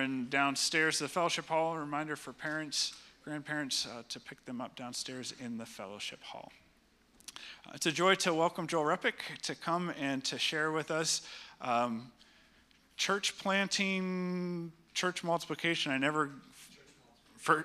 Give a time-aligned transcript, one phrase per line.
[0.00, 1.76] children downstairs the fellowship hall.
[1.76, 6.50] Reminder for parents, grandparents uh, to pick them up downstairs in the fellowship hall.
[7.66, 11.20] Uh, it's a joy to welcome Joel Repic to come and to share with us
[11.60, 12.10] um,
[12.96, 15.92] church planting, church multiplication.
[15.92, 16.30] I never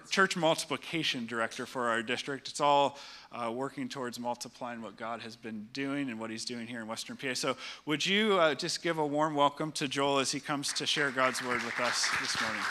[0.10, 2.48] church multiplication director for our district.
[2.48, 2.98] It's all
[3.32, 6.88] uh, working towards multiplying what God has been doing and what He's doing here in
[6.88, 7.34] Western PA.
[7.34, 10.86] So, would you uh, just give a warm welcome to Joel as he comes to
[10.86, 12.62] share God's word with us this morning?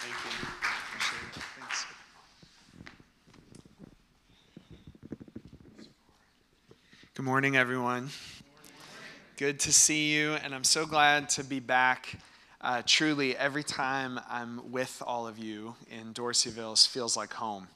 [0.00, 0.30] Thank you.
[1.58, 1.86] Thanks.
[7.14, 8.10] Good morning, everyone.
[9.36, 12.18] Good to see you, and I'm so glad to be back
[12.62, 17.66] uh, truly, every time I'm with all of you in Dorseyville it feels like home.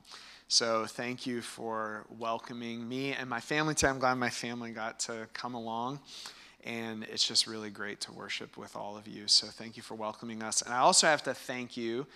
[0.46, 3.88] So thank you for welcoming me and my family today.
[3.88, 5.98] I'm glad my family got to come along.
[6.64, 9.26] And it's just really great to worship with all of you.
[9.26, 10.62] So thank you for welcoming us.
[10.62, 12.06] And I also have to thank you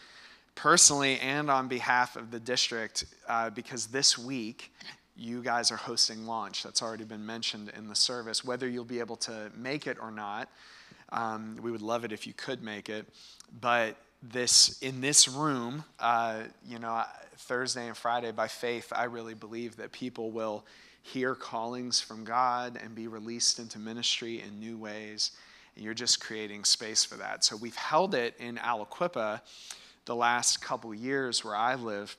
[0.54, 4.72] personally and on behalf of the district uh, because this week
[5.16, 6.62] you guys are hosting launch.
[6.62, 8.44] That's already been mentioned in the service.
[8.44, 10.48] Whether you'll be able to make it or not,
[11.12, 13.06] um, we would love it if you could make it.
[13.60, 17.02] But this in this room, uh, you know,
[17.36, 20.64] Thursday and Friday, by faith, I really believe that people will
[21.02, 25.32] hear callings from God and be released into ministry in new ways.
[25.74, 27.44] And you're just creating space for that.
[27.44, 29.40] So we've held it in Aliquippa
[30.04, 32.16] the last couple years where I live.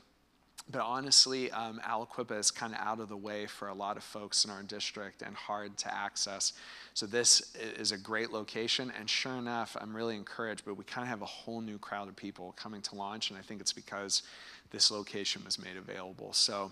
[0.72, 4.04] But honestly, um, Aliquippa is kind of out of the way for a lot of
[4.04, 6.54] folks in our district and hard to access.
[6.94, 10.64] So this is a great location, and sure enough, I'm really encouraged.
[10.66, 13.40] But we kind of have a whole new crowd of people coming to launch, and
[13.40, 14.24] I think it's because
[14.72, 16.32] this location was made available.
[16.34, 16.72] So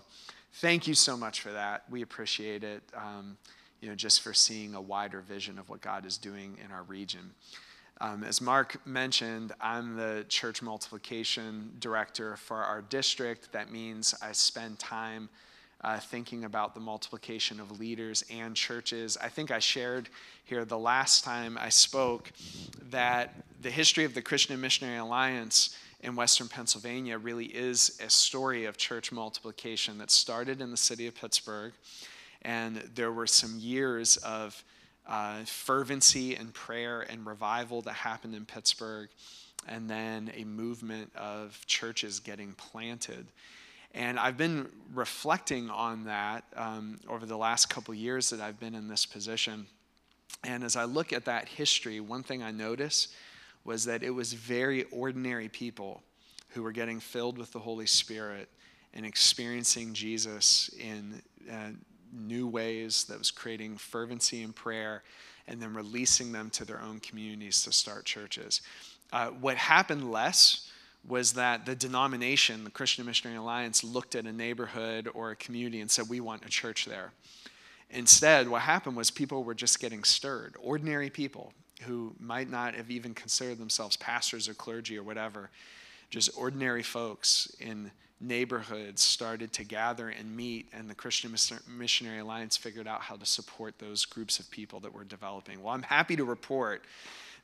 [0.54, 1.84] thank you so much for that.
[1.90, 2.82] We appreciate it.
[2.94, 3.36] Um,
[3.80, 6.82] you know, just for seeing a wider vision of what God is doing in our
[6.82, 7.32] region.
[8.02, 13.52] Um, as Mark mentioned, I'm the church multiplication director for our district.
[13.52, 15.28] That means I spend time
[15.82, 19.18] uh, thinking about the multiplication of leaders and churches.
[19.22, 20.08] I think I shared
[20.44, 22.32] here the last time I spoke
[22.88, 28.64] that the history of the Christian Missionary Alliance in Western Pennsylvania really is a story
[28.64, 31.74] of church multiplication that started in the city of Pittsburgh.
[32.42, 34.64] And there were some years of
[35.10, 39.08] uh, fervency and prayer and revival that happened in Pittsburgh,
[39.66, 43.26] and then a movement of churches getting planted.
[43.92, 48.74] And I've been reflecting on that um, over the last couple years that I've been
[48.74, 49.66] in this position.
[50.44, 53.08] And as I look at that history, one thing I notice
[53.64, 56.02] was that it was very ordinary people
[56.50, 58.48] who were getting filled with the Holy Spirit
[58.94, 61.70] and experiencing Jesus in uh,
[62.12, 65.02] new ways that was creating fervency in prayer
[65.46, 68.60] and then releasing them to their own communities to start churches.
[69.12, 70.70] Uh, what happened less
[71.06, 75.80] was that the denomination, the Christian Missionary Alliance, looked at a neighborhood or a community
[75.80, 77.12] and said, We want a church there.
[77.90, 82.90] Instead, what happened was people were just getting stirred, ordinary people who might not have
[82.90, 85.50] even considered themselves pastors or clergy or whatever,
[86.10, 91.34] just ordinary folks in neighborhoods started to gather and meet, and the Christian
[91.66, 95.62] Missionary Alliance figured out how to support those groups of people that were developing.
[95.62, 96.84] Well, I'm happy to report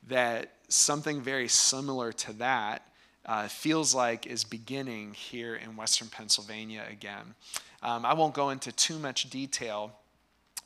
[0.08, 2.82] that something very similar to that
[3.24, 7.34] uh, feels like is beginning here in Western Pennsylvania again.
[7.82, 9.92] Um, I won't go into too much detail,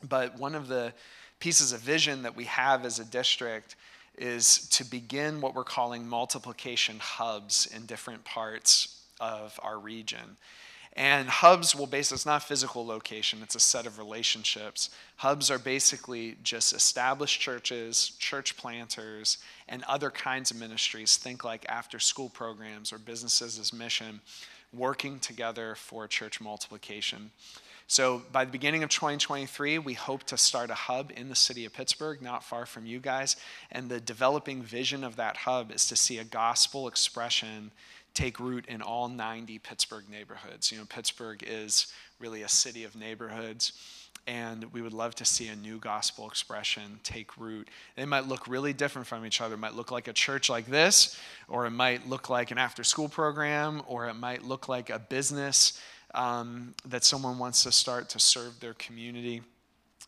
[0.09, 0.93] but one of the
[1.39, 3.77] pieces of vision that we have as a district
[4.19, 10.37] is to begin what we're calling multiplication hubs in different parts of our region.
[10.95, 14.91] And hubs will base it's not physical location, it's a set of relationships.
[15.17, 19.39] Hubs are basically just established churches, church planters,
[19.69, 21.17] and other kinds of ministries.
[21.17, 24.21] Think like after school programs or businesses as mission,
[24.73, 27.31] working together for church multiplication.
[27.87, 31.65] So by the beginning of 2023, we hope to start a hub in the city
[31.65, 33.35] of Pittsburgh, not far from you guys.
[33.73, 37.73] And the developing vision of that hub is to see a gospel expression
[38.15, 40.71] take root in all 90 Pittsburgh neighborhoods.
[40.71, 43.73] You know, Pittsburgh is really a city of neighborhoods,
[44.27, 47.69] and we would love to see a new gospel expression take root.
[47.97, 49.55] They might look really different from each other.
[49.55, 51.19] It might look like a church like this,
[51.49, 54.99] or it might look like an after school program, or it might look like a
[54.99, 55.81] business
[56.15, 59.43] um, that someone wants to start to serve their community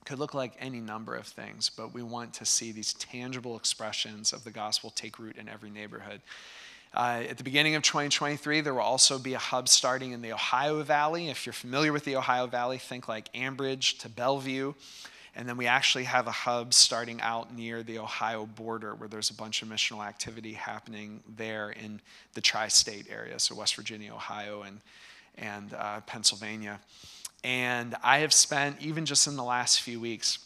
[0.04, 4.32] could look like any number of things, but we want to see these tangible expressions
[4.32, 6.20] of the gospel take root in every neighborhood.
[6.94, 10.32] Uh, at the beginning of 2023, there will also be a hub starting in the
[10.32, 11.30] Ohio Valley.
[11.30, 14.74] If you're familiar with the Ohio Valley, think like Ambridge to Bellevue.
[15.34, 19.30] And then we actually have a hub starting out near the Ohio border where there's
[19.30, 22.02] a bunch of missional activity happening there in
[22.34, 24.80] the tri state area, so West Virginia, Ohio, and,
[25.38, 26.78] and uh, Pennsylvania.
[27.42, 30.38] And I have spent, even just in the last few weeks,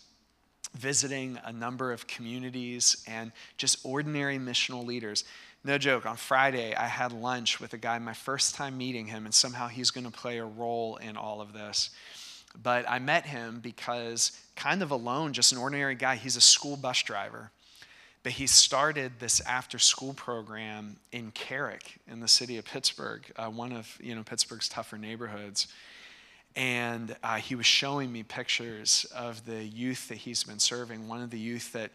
[0.76, 5.24] visiting a number of communities and just ordinary missional leaders.
[5.64, 9.24] No joke, on Friday, I had lunch with a guy, my first time meeting him,
[9.24, 11.90] and somehow he's going to play a role in all of this.
[12.62, 16.76] But I met him because, kind of alone, just an ordinary guy, he's a school
[16.76, 17.50] bus driver.
[18.22, 23.48] But he started this after school program in Carrick in the city of Pittsburgh, uh,
[23.48, 25.68] one of you know, Pittsburgh's tougher neighborhoods
[26.56, 31.06] and uh, he was showing me pictures of the youth that he's been serving.
[31.06, 31.90] One of the youth that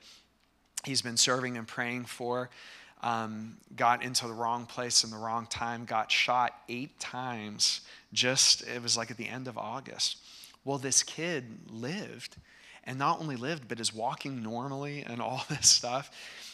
[0.86, 2.52] he's been serving and praying for
[3.02, 7.82] um, got into the wrong place in the wrong time, got shot eight times.
[8.14, 10.18] Just, it was like at the end of August.
[10.64, 12.36] Well, this kid lived,
[12.84, 16.12] and not only lived, but is walking normally and all this stuff.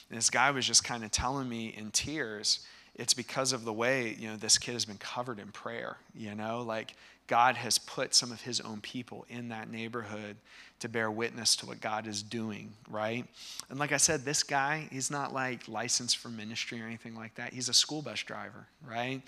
[0.09, 2.65] And this guy was just kind of telling me in tears,
[2.97, 6.33] it's because of the way, you know, this kid has been covered in prayer, you
[6.35, 6.95] know, like
[7.27, 10.37] God has put some of his own people in that neighborhood
[10.79, 13.25] to bear witness to what God is doing, right?
[13.69, 17.35] And like I said, this guy, he's not like licensed for ministry or anything like
[17.35, 17.53] that.
[17.53, 19.21] He's a school bus driver, right?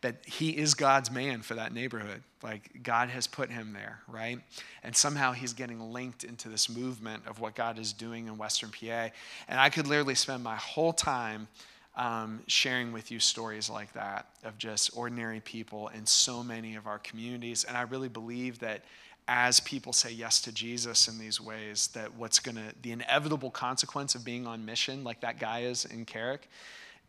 [0.00, 2.22] But he is God's man for that neighborhood.
[2.42, 4.38] Like God has put him there, right?
[4.82, 8.70] And somehow he's getting linked into this movement of what God is doing in Western
[8.70, 9.10] PA.
[9.48, 11.46] And I could literally spend my whole time
[11.94, 16.86] um, sharing with you stories like that of just ordinary people in so many of
[16.86, 17.64] our communities.
[17.64, 18.82] And I really believe that
[19.28, 23.50] as people say yes to Jesus in these ways, that what's going to, the inevitable
[23.50, 26.48] consequence of being on mission, like that guy is in Carrick,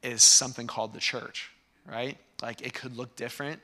[0.04, 1.50] is something called the church,
[1.90, 2.18] right?
[2.42, 3.60] Like it could look different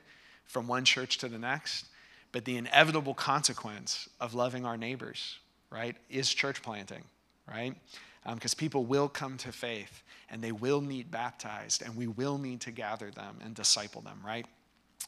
[0.46, 1.86] from one church to the next,
[2.32, 5.38] but the inevitable consequence of loving our neighbors,
[5.70, 7.04] right, is church planting,
[7.48, 7.76] right?
[8.24, 12.38] Because um, people will come to faith and they will need baptized, and we will
[12.38, 14.46] need to gather them and disciple them, right?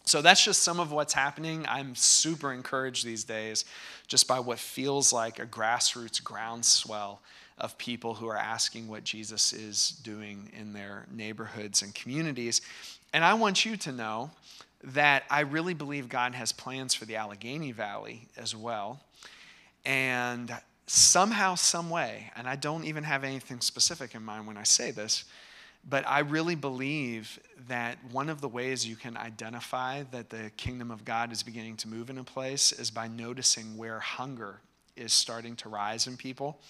[0.05, 1.65] So that's just some of what's happening.
[1.69, 3.65] I'm super encouraged these days
[4.09, 7.23] just by what feels like a grassroots groundswell
[7.59, 12.61] of people who are asking what Jesus is doing in their neighborhoods and communities.
[13.13, 14.33] And I want you to know
[14.83, 19.01] that I really believe God has plans for the Allegheny Valley as well.
[19.85, 20.53] And
[20.93, 24.91] somehow, some way, and I don't even have anything specific in mind when I say
[24.91, 25.25] this,
[25.89, 30.91] but I really believe that one of the ways you can identify that the kingdom
[30.91, 34.61] of God is beginning to move in a place is by noticing where hunger
[34.95, 36.61] is starting to rise in people.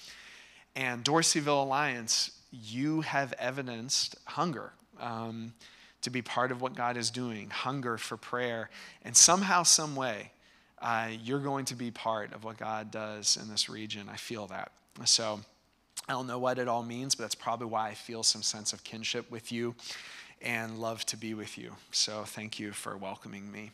[0.77, 5.53] And Dorseyville Alliance, you have evidenced hunger um,
[6.03, 8.71] to be part of what God is doing, hunger for prayer.
[9.05, 10.31] And somehow, some way,
[10.83, 14.09] uh, you're going to be part of what God does in this region.
[14.13, 14.73] I feel that.
[15.05, 15.41] So
[16.09, 18.73] I don't know what it all means, but that's probably why I feel some sense
[18.73, 19.77] of kinship with you
[20.43, 21.73] and love to be with you.
[21.93, 23.71] So thank you for welcoming me.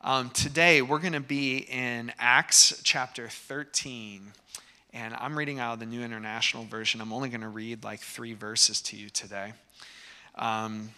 [0.00, 4.32] Um, today, we're going to be in Acts chapter 13.
[4.94, 7.02] And I'm reading out of the New International Version.
[7.02, 9.52] I'm only going to read like three verses to you today.
[10.36, 10.88] Um,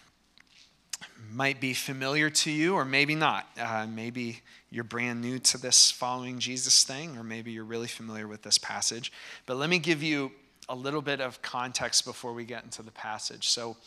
[1.31, 3.47] might be familiar to you, or maybe not.
[3.59, 8.27] Uh, maybe you're brand new to this following Jesus thing, or maybe you're really familiar
[8.27, 9.11] with this passage.
[9.45, 10.31] But let me give you
[10.69, 13.49] a little bit of context before we get into the passage.
[13.49, 13.77] So,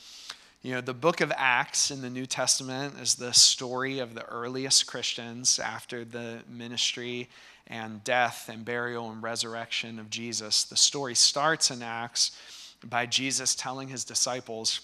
[0.62, 4.24] you know, the book of Acts in the New Testament is the story of the
[4.24, 7.28] earliest Christians after the ministry
[7.68, 10.64] and death and burial and resurrection of Jesus.
[10.64, 12.38] The story starts in Acts
[12.84, 14.80] by Jesus telling his disciples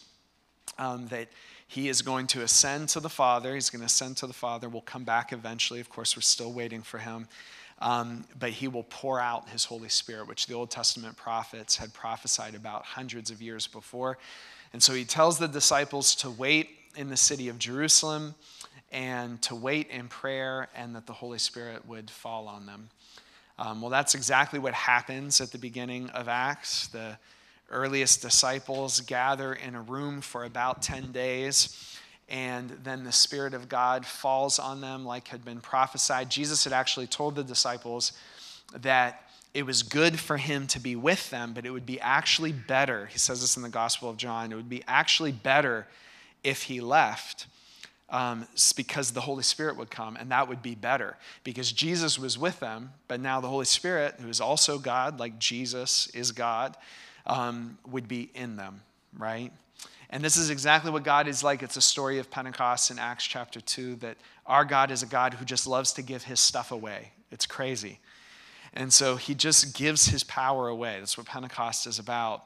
[0.78, 1.28] um, that
[1.72, 3.54] he is going to ascend to the Father.
[3.54, 4.68] He's going to ascend to the Father.
[4.68, 5.80] We'll come back eventually.
[5.80, 7.26] Of course, we're still waiting for him.
[7.78, 11.94] Um, but he will pour out his Holy Spirit, which the Old Testament prophets had
[11.94, 14.18] prophesied about hundreds of years before.
[14.74, 18.34] And so he tells the disciples to wait in the city of Jerusalem
[18.92, 22.90] and to wait in prayer and that the Holy Spirit would fall on them.
[23.58, 26.88] Um, well, that's exactly what happens at the beginning of Acts.
[26.88, 27.16] The
[27.70, 33.68] earliest disciples gather in a room for about 10 days, and then the Spirit of
[33.68, 36.30] God falls on them like had been prophesied.
[36.30, 38.12] Jesus had actually told the disciples
[38.74, 42.52] that it was good for him to be with them, but it would be actually
[42.52, 43.06] better.
[43.06, 45.86] He says this in the Gospel of John it would be actually better
[46.42, 47.46] if he left.
[48.08, 52.36] Um, because the Holy Spirit would come, and that would be better because Jesus was
[52.36, 56.76] with them, but now the Holy Spirit, who is also God, like Jesus is God,
[57.26, 58.82] um, would be in them,
[59.16, 59.52] right?
[60.10, 61.62] And this is exactly what God is like.
[61.62, 65.34] It's a story of Pentecost in Acts chapter 2 that our God is a God
[65.34, 67.12] who just loves to give his stuff away.
[67.30, 67.98] It's crazy.
[68.74, 70.96] And so he just gives his power away.
[70.98, 72.44] That's what Pentecost is about,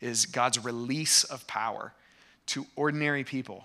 [0.00, 1.92] is God's release of power
[2.46, 3.64] to ordinary people,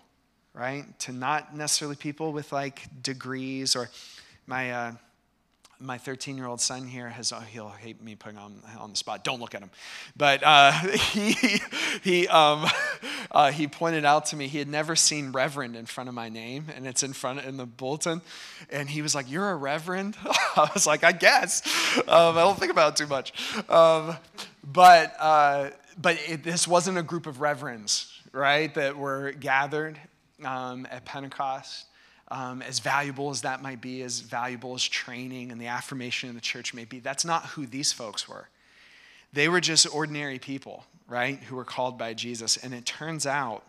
[0.53, 0.85] right?
[1.01, 3.89] To not necessarily people with like degrees or
[4.45, 4.91] my uh,
[5.83, 8.95] my 13 year old son here has, oh, he'll hate me putting on, on the
[8.95, 9.23] spot.
[9.23, 9.69] Don't look at him.
[10.15, 10.71] But uh,
[11.11, 11.61] he,
[12.01, 12.65] he, um,
[13.31, 16.29] uh, he pointed out to me he had never seen Reverend in front of my
[16.29, 18.21] name, and it's in front in the bulletin.
[18.71, 20.17] And he was like, You're a Reverend?
[20.25, 21.61] I was like, I guess.
[22.07, 23.33] Um, I don't think about it too much.
[23.69, 24.15] Um,
[24.63, 25.69] but uh,
[26.01, 29.99] but it, this wasn't a group of reverends, right, that were gathered
[30.43, 31.85] um, at Pentecost
[32.33, 36.35] um, as valuable as that might be, as valuable as training and the affirmation in
[36.35, 38.49] the church may be, that's not who these folks were.
[39.33, 42.57] They were just ordinary people, right, who were called by Jesus.
[42.57, 43.63] And it turns out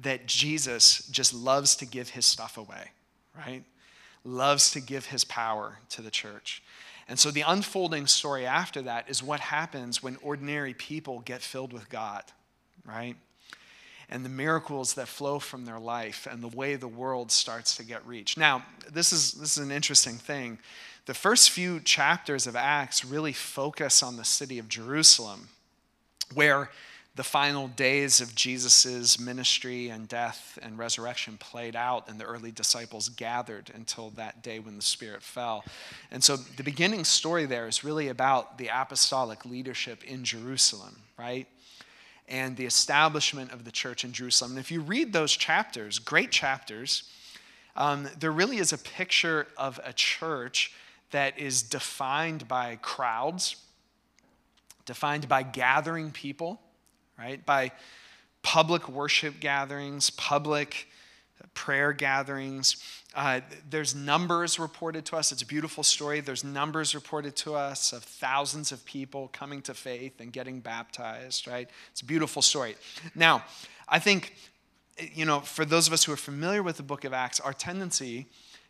[0.00, 2.90] that Jesus just loves to give his stuff away,
[3.36, 3.64] right?
[4.24, 6.62] Loves to give his power to the church.
[7.06, 11.74] And so the unfolding story after that is what happens when ordinary people get filled
[11.74, 12.22] with God,
[12.86, 13.16] right?
[14.10, 17.84] And the miracles that flow from their life and the way the world starts to
[17.84, 18.36] get reached.
[18.36, 20.58] Now, this is, this is an interesting thing.
[21.06, 25.48] The first few chapters of Acts really focus on the city of Jerusalem,
[26.34, 26.70] where
[27.16, 32.52] the final days of Jesus' ministry and death and resurrection played out, and the early
[32.52, 35.64] disciples gathered until that day when the Spirit fell.
[36.10, 41.46] And so the beginning story there is really about the apostolic leadership in Jerusalem, right?
[42.30, 44.52] And the establishment of the church in Jerusalem.
[44.52, 47.02] And if you read those chapters, great chapters,
[47.76, 50.72] um, there really is a picture of a church
[51.10, 53.56] that is defined by crowds,
[54.86, 56.60] defined by gathering people,
[57.18, 57.44] right?
[57.44, 57.72] By
[58.42, 60.88] public worship gatherings, public
[61.54, 62.99] prayer gatherings.
[63.14, 65.32] Uh, there's numbers reported to us.
[65.32, 66.20] It's a beautiful story.
[66.20, 71.48] There's numbers reported to us of thousands of people coming to faith and getting baptized,
[71.48, 71.68] right?
[71.90, 72.76] It's a beautiful story.
[73.14, 73.44] Now,
[73.88, 74.34] I think,
[75.12, 77.52] you know, for those of us who are familiar with the book of Acts, our
[77.52, 78.26] tendency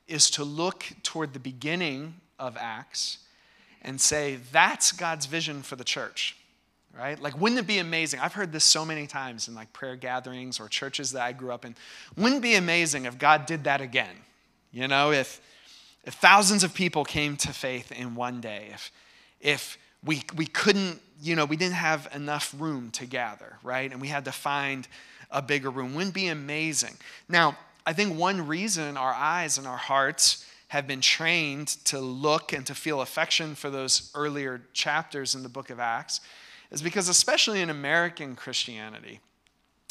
[0.09, 3.18] is to look toward the beginning of Acts
[3.82, 6.37] and say, that's God's vision for the church
[6.99, 7.20] right?
[7.20, 8.20] Like, wouldn't it be amazing?
[8.20, 11.52] I've heard this so many times in like prayer gatherings or churches that I grew
[11.52, 11.76] up in.
[12.16, 14.16] Wouldn't it be amazing if God did that again?
[14.73, 15.41] You know, if
[16.05, 18.93] if thousands of people came to faith in one day, if
[19.41, 23.91] if we we couldn't, you know, we didn't have enough room to gather, right?
[23.91, 24.87] And we had to find
[25.31, 25.95] a bigger room.
[25.95, 26.97] Wouldn't be amazing?
[27.29, 32.53] Now, I think one reason our eyes and our hearts have been trained to look
[32.53, 36.21] and to feel affection for those earlier chapters in the book of Acts
[36.71, 39.19] is because, especially in American Christianity,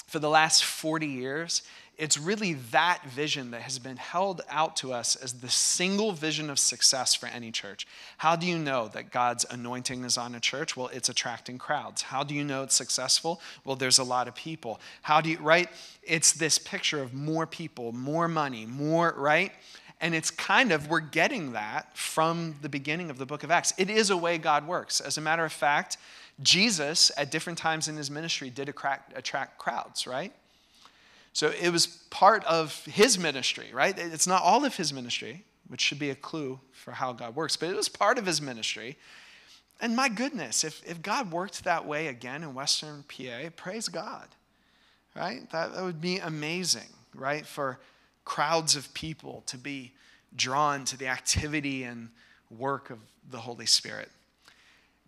[0.07, 1.63] for the last 40 years,
[1.99, 6.49] it's really that vision that has been held out to us as the single vision
[6.49, 7.85] of success for any church.
[8.19, 10.77] How do you know that God's anointing is on a church?
[10.77, 12.03] Well, it's attracting crowds.
[12.03, 13.41] How do you know it's successful?
[13.65, 14.79] Well, there's a lot of people.
[15.01, 15.67] How do you, right?
[16.01, 19.51] It's this picture of more people, more money, more, right?
[19.99, 23.73] And it's kind of, we're getting that from the beginning of the book of Acts.
[23.77, 25.01] It is a way God works.
[25.01, 25.97] As a matter of fact,
[26.41, 30.31] Jesus, at different times in his ministry, did attract, attract crowds, right?
[31.33, 33.97] So it was part of his ministry, right?
[33.97, 37.55] It's not all of his ministry, which should be a clue for how God works,
[37.55, 38.97] but it was part of his ministry.
[39.79, 44.27] And my goodness, if, if God worked that way again in Western PA, praise God,
[45.15, 45.49] right?
[45.51, 47.45] That, that would be amazing, right?
[47.45, 47.79] For
[48.25, 49.93] crowds of people to be
[50.35, 52.09] drawn to the activity and
[52.49, 54.09] work of the Holy Spirit.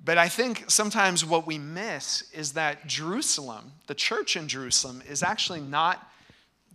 [0.03, 5.21] But I think sometimes what we miss is that Jerusalem, the church in Jerusalem, is
[5.21, 6.10] actually not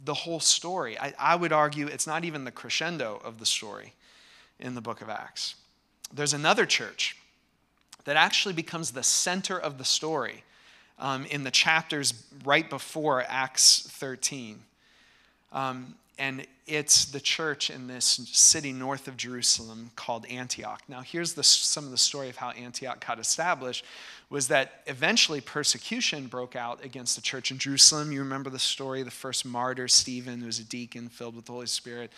[0.05, 0.99] the whole story.
[0.99, 3.93] I, I, would argue it's not even the crescendo of the story
[4.61, 5.55] in the book of Acts.
[6.13, 7.17] There's another church
[8.05, 10.45] that actually becomes the center of the story
[10.99, 14.61] um, in the chapters right before Acts 13.
[15.53, 20.83] Um, and it's the church in this city north of Jerusalem called Antioch.
[20.89, 23.85] Now, here's the, some of the story of how Antioch got established
[24.29, 28.11] was that eventually persecution broke out against the church in Jerusalem.
[28.11, 31.53] You remember the story, the first martyr, Stephen, who was a deacon filled with the
[31.53, 32.11] Holy Spirit,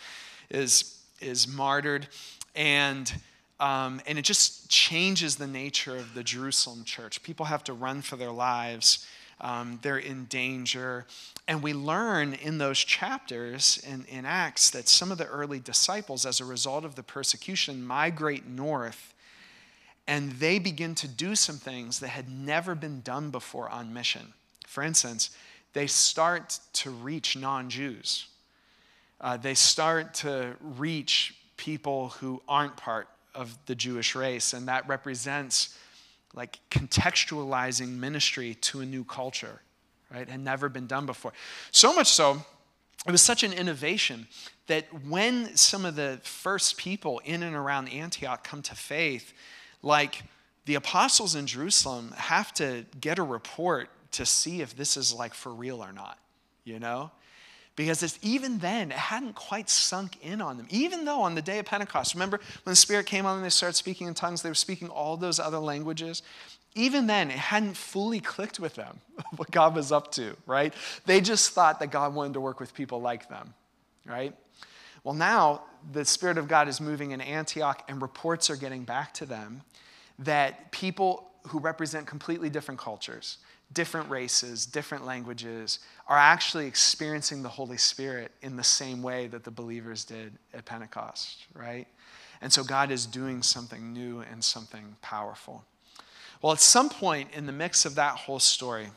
[0.49, 2.07] is, is martyred.
[2.55, 3.11] And
[3.59, 7.21] um, and it just changes the nature of the Jerusalem church.
[7.23, 9.05] People have to run for their lives
[9.41, 11.05] um, they're in danger.
[11.47, 16.25] And we learn in those chapters in, in Acts that some of the early disciples,
[16.25, 19.13] as a result of the persecution, migrate north
[20.09, 24.33] and they begin to do some things that had never been done before on mission.
[24.65, 25.29] For instance,
[25.73, 28.25] they start to reach non Jews,
[29.21, 34.87] uh, they start to reach people who aren't part of the Jewish race, and that
[34.87, 35.77] represents
[36.33, 39.61] like contextualizing ministry to a new culture,
[40.11, 40.27] right?
[40.27, 41.33] Had never been done before.
[41.69, 42.43] So much so,
[43.05, 44.27] it was such an innovation
[44.65, 49.33] that when some of the first people in and around Antioch come to faith,
[49.81, 50.23] like
[50.65, 55.33] the apostles in Jerusalem have to get a report to see if this is like
[55.33, 56.17] for real or not,
[56.63, 57.11] you know?
[57.75, 60.67] Because it's, even then, it hadn't quite sunk in on them.
[60.69, 63.49] Even though on the day of Pentecost, remember when the Spirit came on them, they
[63.49, 66.21] started speaking in tongues, they were speaking all those other languages.
[66.75, 68.99] Even then, it hadn't fully clicked with them
[69.37, 70.73] what God was up to, right?
[71.05, 73.53] They just thought that God wanted to work with people like them,
[74.05, 74.35] right?
[75.03, 79.13] Well, now the Spirit of God is moving in Antioch, and reports are getting back
[79.15, 79.61] to them
[80.19, 83.37] that people who represent completely different cultures,
[83.73, 89.43] different races, different languages, are actually experiencing the Holy Spirit in the same way that
[89.43, 91.87] the believers did at Pentecost, right?
[92.41, 95.63] And so God is doing something new and something powerful.
[96.41, 98.87] Well, at some point in the mix of that whole story,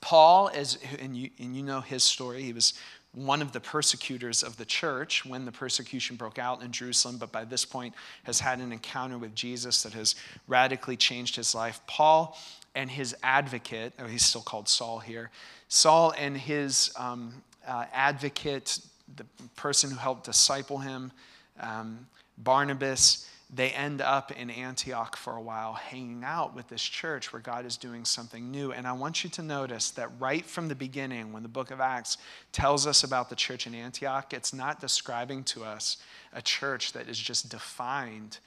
[0.00, 2.74] Paul, is, and you, and you know his story, he was
[3.14, 7.30] one of the persecutors of the church when the persecution broke out in Jerusalem, but
[7.30, 7.94] by this point
[8.24, 10.16] has had an encounter with Jesus that has
[10.48, 11.80] radically changed his life.
[11.86, 12.36] Paul
[12.74, 15.30] and his advocate, or he's still called Saul here,
[15.68, 18.80] Saul and his um, uh, advocate,
[19.16, 21.12] the person who helped disciple him,
[21.60, 22.06] um,
[22.38, 27.40] Barnabas, they end up in Antioch for a while, hanging out with this church where
[27.40, 28.72] God is doing something new.
[28.72, 31.80] And I want you to notice that right from the beginning, when the book of
[31.80, 32.18] Acts
[32.50, 35.98] tells us about the church in Antioch, it's not describing to us
[36.32, 38.38] a church that is just defined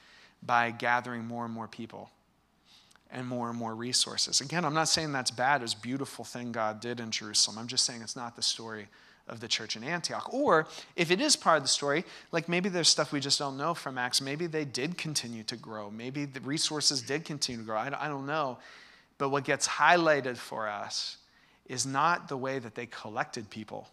[0.44, 2.10] by gathering more and more people
[3.10, 4.42] and more and more resources.
[4.42, 5.64] Again, I'm not saying that's bad.
[5.64, 7.58] It's a beautiful thing God did in Jerusalem.
[7.58, 8.88] I'm just saying it's not the story
[9.27, 10.34] of the church in Antioch.
[10.34, 13.57] Or if it is part of the story, like maybe there's stuff we just don't
[13.57, 14.22] know from Acts.
[14.22, 15.89] Maybe they did continue to grow.
[15.89, 17.77] Maybe the resources did continue to grow.
[17.77, 18.57] I don't know.
[19.17, 21.17] But what gets highlighted for us
[21.67, 23.89] is not the way that they collected people,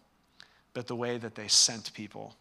[0.73, 2.35] but the way that they sent people.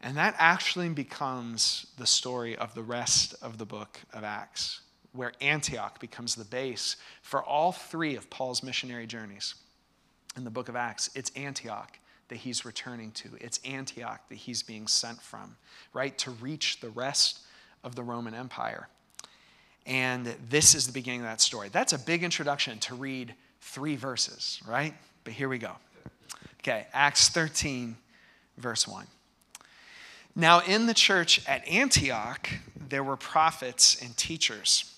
[0.00, 4.80] And that actually becomes the story of the rest of the book of Acts
[5.12, 9.54] where Antioch becomes the base for all three of Paul's missionary journeys
[10.36, 11.10] in the book of Acts.
[11.14, 15.56] It's Antioch that he's returning to, it's Antioch that he's being sent from,
[15.92, 17.40] right, to reach the rest
[17.82, 18.88] of the Roman Empire.
[19.86, 21.70] And this is the beginning of that story.
[21.70, 24.94] That's a big introduction to read three verses, right?
[25.24, 25.72] But here we go.
[26.60, 27.96] Okay, Acts 13,
[28.58, 29.06] verse 1.
[30.36, 32.48] Now, in the church at Antioch,
[32.88, 34.94] there were prophets and teachers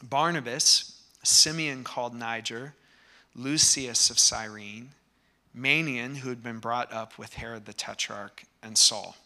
[0.00, 2.74] Barnabas, Simeon called Niger,
[3.38, 4.90] Lucius of Cyrene,
[5.56, 9.16] Manaen, who had been brought up with Herod the Tetrarch, and Saul.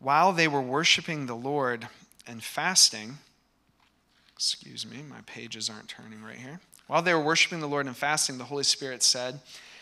[0.00, 1.88] While they were worshiping the Lord
[2.26, 3.18] and fasting,
[4.34, 6.60] excuse me, my pages aren't turning right here.
[6.88, 9.40] While they were worshiping the Lord and fasting, the Holy Spirit said,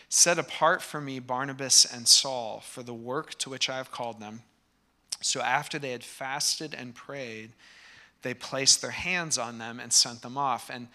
[0.09, 4.19] Set apart for me Barnabas and Saul for the work to which I have called
[4.19, 4.41] them.
[5.21, 7.51] So after they had fasted and prayed,
[8.21, 10.69] they placed their hands on them and sent them off.
[10.69, 10.87] And,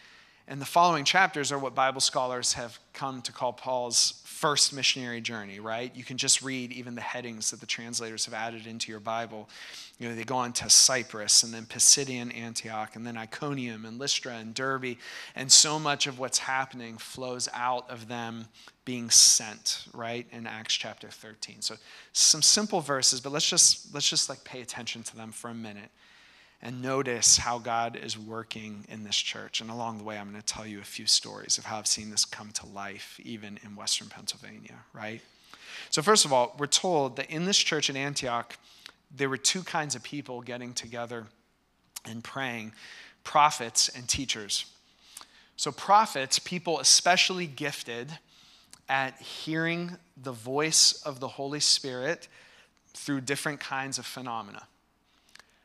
[0.49, 5.21] and the following chapters are what Bible scholars have come to call Paul's first missionary
[5.21, 5.95] journey, right?
[5.95, 9.49] You can just read even the headings that the translators have added into your Bible.
[10.01, 14.01] You know, they go on to Cyprus and then Pisidian Antioch and then Iconium and
[14.01, 14.97] Lystra and Derbe.
[15.37, 18.47] And so much of what's happening flows out of them
[18.85, 20.27] being sent, right?
[20.33, 21.61] In Acts chapter 13.
[21.61, 21.77] So
[22.13, 25.55] some simple verses, but let's just let's just like pay attention to them for a
[25.55, 25.91] minute
[26.63, 29.61] and notice how God is working in this church.
[29.61, 31.89] And along the way, I'm going to tell you a few stories of how I've
[31.89, 35.21] seen this come to life, even in Western Pennsylvania, right?
[35.91, 38.57] So, first of all, we're told that in this church in Antioch,
[39.15, 41.27] there were two kinds of people getting together
[42.05, 42.73] and praying
[43.25, 44.67] prophets and teachers.
[45.57, 48.19] So, prophets, people especially gifted
[48.89, 52.29] at hearing the voice of the Holy Spirit
[52.95, 54.63] through different kinds of phenomena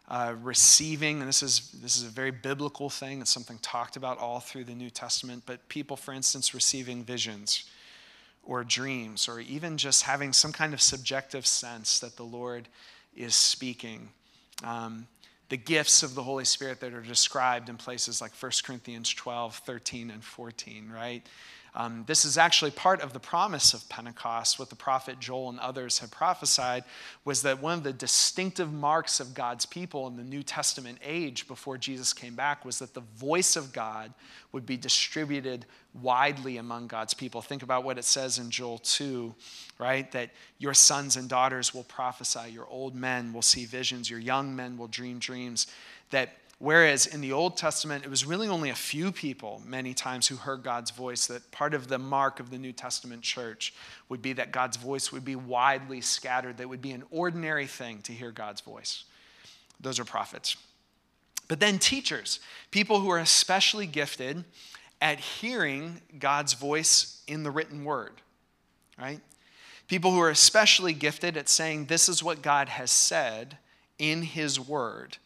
[0.07, 4.17] uh, receiving, and this is, this is a very biblical thing, it's something talked about
[4.19, 7.65] all through the New Testament, but people, for instance, receiving visions
[8.43, 12.69] or dreams, or even just having some kind of subjective sense that the Lord
[13.15, 14.09] is speaking.
[14.63, 15.07] Um,
[15.49, 19.55] the gifts of the Holy Spirit that are described in places like 1 Corinthians 12,
[19.57, 21.25] 13, and 14, right?
[21.79, 24.57] Um, this is actually part of the promise of Pentecost.
[24.57, 26.83] What the prophet Joel and others had prophesied
[27.23, 31.47] was that one of the distinctive marks of God's people in the New Testament age
[31.47, 34.11] before Jesus came back was that the voice of God
[34.51, 37.43] would be distributed widely among God's people.
[37.43, 39.35] Think about what it says in Joel 2,
[39.77, 40.11] right?
[40.13, 44.55] That your sons and daughters will prophesy, your old men will see visions, your young
[44.55, 45.67] men will dream dreams.
[46.09, 50.27] That Whereas in the Old Testament, it was really only a few people, many times,
[50.27, 51.27] who heard God's voice.
[51.27, 53.75] That part of the mark of the New Testament church
[54.09, 57.67] would be that God's voice would be widely scattered, that it would be an ordinary
[57.67, 59.03] thing to hear God's voice.
[59.79, 60.57] Those are prophets.
[61.47, 62.39] But then teachers,
[62.71, 64.43] people who are especially gifted
[64.99, 68.13] at hearing God's voice in the written word,
[68.99, 69.21] right?
[69.87, 73.59] People who are especially gifted at saying, This is what God has said
[73.99, 75.17] in His word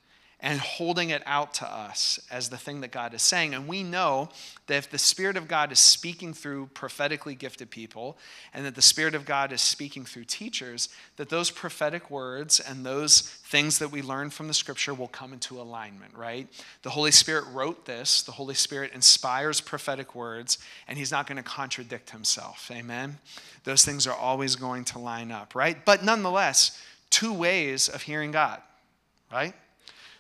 [0.42, 3.54] and holding it out to us as the thing that God is saying.
[3.54, 4.30] And we know
[4.66, 8.18] that if the Spirit of God is speaking through prophetically gifted people,
[8.52, 12.84] and that the Spirit of God is speaking through teachers, that those prophetic words and
[12.84, 16.48] those things that we learn from the Scripture will come into alignment, right?
[16.82, 21.38] The Holy Spirit wrote this, the Holy Spirit inspires prophetic words, and He's not going
[21.38, 22.72] to contradict Himself.
[22.74, 23.20] Amen?
[23.64, 25.86] Those things are always going to line up, right?
[25.86, 28.60] But nonetheless, two ways of hearing God,
[29.32, 29.54] right?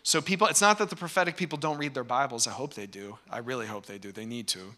[0.03, 2.47] So people, it's not that the prophetic people don't read their Bibles.
[2.47, 3.17] I hope they do.
[3.29, 4.11] I really hope they do.
[4.11, 4.73] They need to.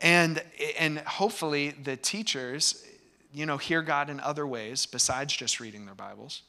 [0.00, 0.42] And
[0.78, 2.84] and hopefully the teachers,
[3.32, 6.42] you know, hear God in other ways besides just reading their Bibles.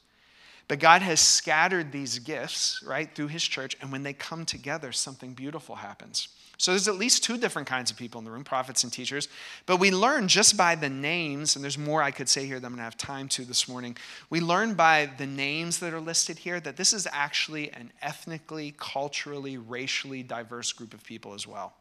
[0.66, 4.92] But God has scattered these gifts, right, through his church, and when they come together,
[4.92, 6.28] something beautiful happens.
[6.56, 9.28] So there's at least two different kinds of people in the room, prophets and teachers.
[9.66, 12.66] But we learn just by the names, and there's more I could say here that
[12.66, 13.96] I'm going to have time to this morning.
[14.30, 18.74] We learn by the names that are listed here that this is actually an ethnically,
[18.78, 21.74] culturally, racially diverse group of people as well.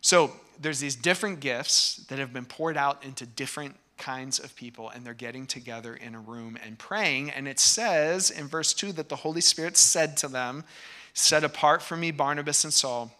[0.00, 4.90] So there's these different gifts that have been poured out into different kinds of people,
[4.90, 7.30] and they're getting together in a room and praying.
[7.30, 10.64] And it says in verse 2 that the Holy Spirit said to them,
[11.12, 13.12] Set apart for me Barnabas and Saul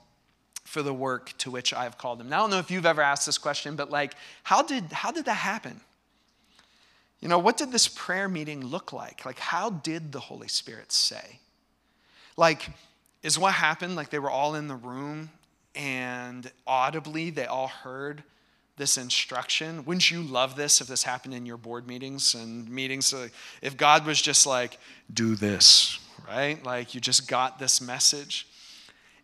[0.64, 2.28] for the work to which I have called them.
[2.28, 5.10] Now, I don't know if you've ever asked this question, but like, how did, how
[5.10, 5.80] did that happen?
[7.20, 9.24] You know, what did this prayer meeting look like?
[9.24, 11.40] Like, how did the Holy Spirit say?
[12.36, 12.70] Like,
[13.22, 15.30] is what happened like they were all in the room
[15.74, 18.22] and audibly they all heard
[18.78, 19.84] this instruction?
[19.84, 23.14] Wouldn't you love this if this happened in your board meetings and meetings?
[23.60, 24.78] If God was just like,
[25.12, 26.62] do this, right?
[26.64, 28.46] Like, you just got this message.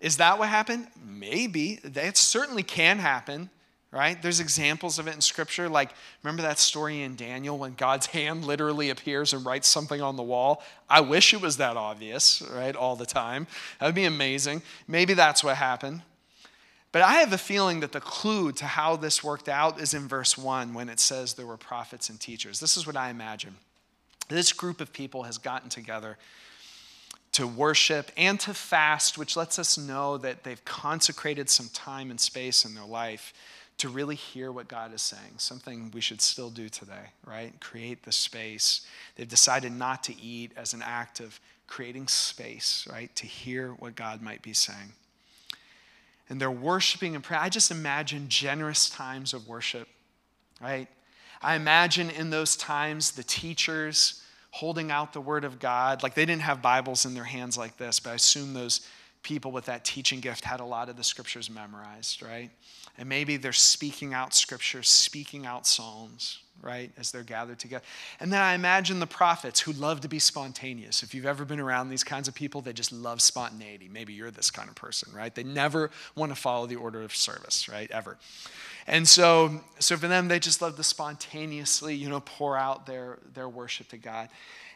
[0.01, 0.88] Is that what happened?
[1.03, 1.77] Maybe.
[1.85, 3.49] That certainly can happen,
[3.90, 4.21] right?
[4.21, 5.69] There's examples of it in Scripture.
[5.69, 10.17] Like, remember that story in Daniel when God's hand literally appears and writes something on
[10.17, 10.62] the wall?
[10.90, 13.47] I wish it was that obvious, right, all the time.
[13.81, 14.62] That would be amazing.
[14.87, 16.03] Maybe that's what happened.
[16.95, 20.07] But I have a feeling that the clue to how this worked out is in
[20.07, 22.61] verse 1 when it says there were prophets and teachers.
[22.61, 23.57] This is what I imagine.
[24.29, 26.17] This group of people has gotten together
[27.33, 32.21] to worship and to fast, which lets us know that they've consecrated some time and
[32.21, 33.35] space in their life
[33.79, 37.61] to really hear what God is saying, something we should still do today, right?
[37.61, 38.87] Create the space.
[39.17, 43.97] They've decided not to eat as an act of creating space, right, to hear what
[43.97, 44.93] God might be saying.
[46.29, 47.43] And they're worshiping and praying.
[47.43, 49.89] I just imagine generous times of worship,
[50.61, 50.89] right?
[51.43, 56.03] I imagine in those times the teachers holding out the word of God.
[56.03, 58.89] Like they didn't have Bibles in their hands like this, but I assume those
[59.25, 62.51] people with that teaching gift had a lot of the scriptures memorized, right?
[62.97, 67.85] And maybe they're speaking out scriptures, speaking out psalms, right, as they're gathered together.
[68.21, 71.03] And then I imagine the prophets who love to be spontaneous.
[71.03, 73.88] If you've ever been around these kinds of people, they just love spontaneity.
[73.93, 75.35] Maybe you're this kind of person, right?
[75.35, 78.17] They never want to follow the order of service, right, ever.
[78.87, 83.19] And so, so for them, they just love to spontaneously, you know, pour out their,
[83.35, 84.29] their worship to God.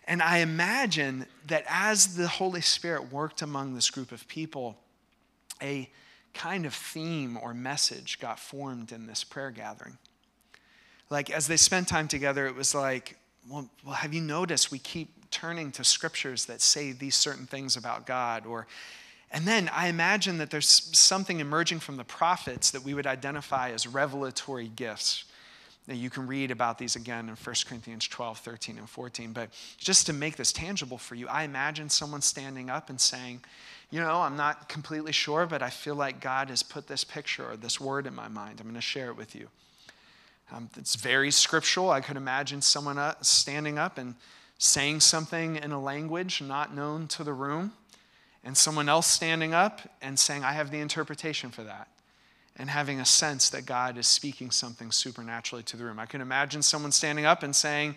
[0.06, 4.78] And I imagine that as the Holy Spirit worked among this group of people,
[5.62, 5.90] a
[6.32, 9.98] kind of theme or message got formed in this prayer gathering.
[11.10, 13.16] Like as they spent time together, it was like,
[13.48, 17.76] well, well have you noticed we keep turning to scriptures that say these certain things
[17.76, 18.46] about God?
[18.46, 18.66] Or
[19.30, 23.70] and then I imagine that there's something emerging from the prophets that we would identify
[23.70, 25.24] as revelatory gifts.
[25.86, 29.32] Now, you can read about these again in 1 Corinthians 12, 13, and 14.
[29.32, 33.40] But just to make this tangible for you, I imagine someone standing up and saying,
[33.90, 37.50] You know, I'm not completely sure, but I feel like God has put this picture
[37.50, 38.60] or this word in my mind.
[38.60, 39.48] I'm going to share it with you.
[40.52, 41.90] Um, it's very scriptural.
[41.90, 44.14] I could imagine someone standing up and
[44.58, 47.72] saying something in a language not known to the room
[48.44, 51.88] and someone else standing up and saying, I have the interpretation for that.
[52.56, 55.98] and having a sense that God is speaking something supernaturally to the room.
[55.98, 57.96] I can imagine someone standing up and saying,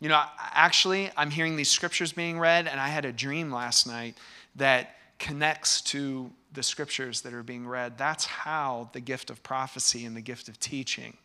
[0.00, 3.86] You know, actually, I'm hearing these scriptures being read, and I had a dream last
[3.86, 4.18] night
[4.56, 7.96] that connects to the scriptures that are being read.
[7.96, 11.16] That's how the gift of prophecy and the gift of teaching,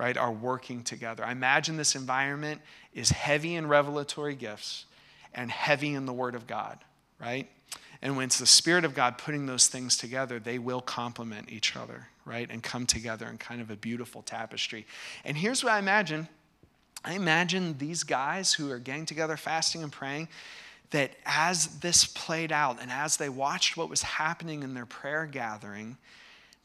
[0.00, 1.22] right, are working together.
[1.22, 2.62] I imagine this environment
[2.94, 4.86] is heavy in revelatory gifts
[5.34, 6.78] and heavy in the Word of God,
[7.20, 7.46] right?
[8.00, 11.76] And when it's the Spirit of God putting those things together, they will complement each
[11.76, 12.48] other, right?
[12.50, 14.86] And come together in kind of a beautiful tapestry.
[15.22, 16.28] And here's what I imagine
[17.04, 20.28] I imagine these guys who are getting together, fasting and praying,
[20.92, 25.26] that as this played out and as they watched what was happening in their prayer
[25.26, 25.98] gathering,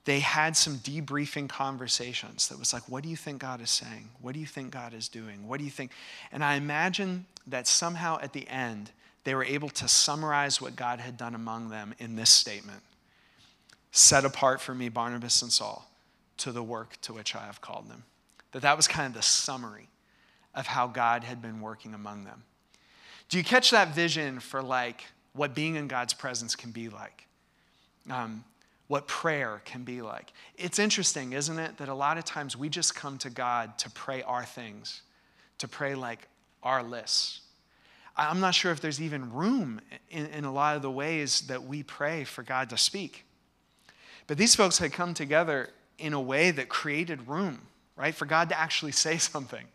[0.06, 4.10] they had some debriefing conversations that was like, What do you think God is saying?
[4.22, 5.48] What do you think God is doing?
[5.48, 5.92] What do you think?
[6.32, 8.92] And I imagine that somehow at the end,
[9.24, 12.82] they were able to summarize what God had done among them in this statement
[13.92, 15.90] Set apart for me Barnabas and Saul
[16.36, 18.04] to the work to which I have called them.
[18.52, 19.88] That that was kind of the summary
[20.54, 22.44] of how God had been working among them.
[23.30, 27.26] Do you catch that vision for like what being in God's presence can be like?
[28.12, 28.44] Um,
[28.88, 30.32] what prayer can be like.
[30.58, 33.90] It's interesting, isn't it, that a lot of times we just come to God to
[33.90, 35.02] pray our things,
[35.58, 36.28] to pray like
[36.62, 37.42] our lists.
[38.16, 41.64] I'm not sure if there's even room in, in a lot of the ways that
[41.64, 43.26] we pray for God to speak.
[44.28, 47.62] But these folks had come together in a way that created room,
[47.96, 49.66] right, for God to actually say something.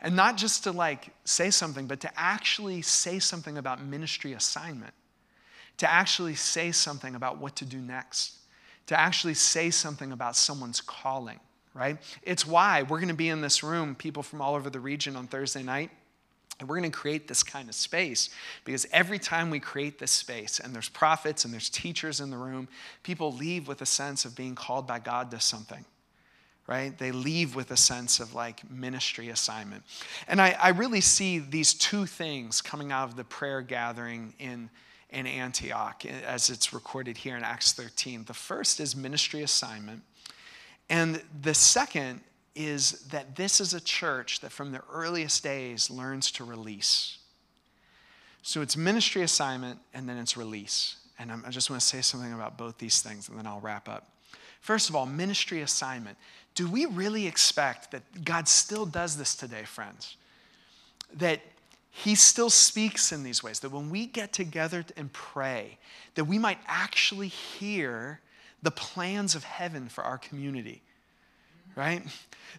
[0.00, 4.94] And not just to like say something, but to actually say something about ministry assignment,
[5.78, 8.38] to actually say something about what to do next,
[8.86, 11.40] to actually say something about someone's calling,
[11.74, 11.98] right?
[12.22, 15.16] It's why we're going to be in this room, people from all over the region
[15.16, 15.90] on Thursday night.
[16.58, 18.30] And we're going to create this kind of space
[18.64, 22.38] because every time we create this space, and there's prophets and there's teachers in the
[22.38, 22.66] room,
[23.02, 25.84] people leave with a sense of being called by God to something,
[26.66, 26.96] right?
[26.96, 29.82] They leave with a sense of like ministry assignment.
[30.28, 34.70] And I, I really see these two things coming out of the prayer gathering in,
[35.10, 38.24] in Antioch eh, as it's recorded here in Acts 13.
[38.24, 40.02] The first is ministry assignment,
[40.88, 42.20] and the second
[42.54, 47.18] is that this is a church that from the earliest days learns to release.
[48.42, 50.96] So it's ministry assignment and then it's release.
[51.18, 53.88] And i just want to say something about both these things and then I'll wrap
[53.88, 54.08] up.
[54.60, 56.16] First of all, ministry assignment.
[56.54, 60.16] Do we really expect that God still does this today, friends?
[61.14, 61.40] That
[62.04, 65.78] he still speaks in these ways, that when we get together and pray,
[66.14, 68.20] that we might actually hear
[68.62, 70.82] the plans of heaven for our community
[71.76, 72.02] right?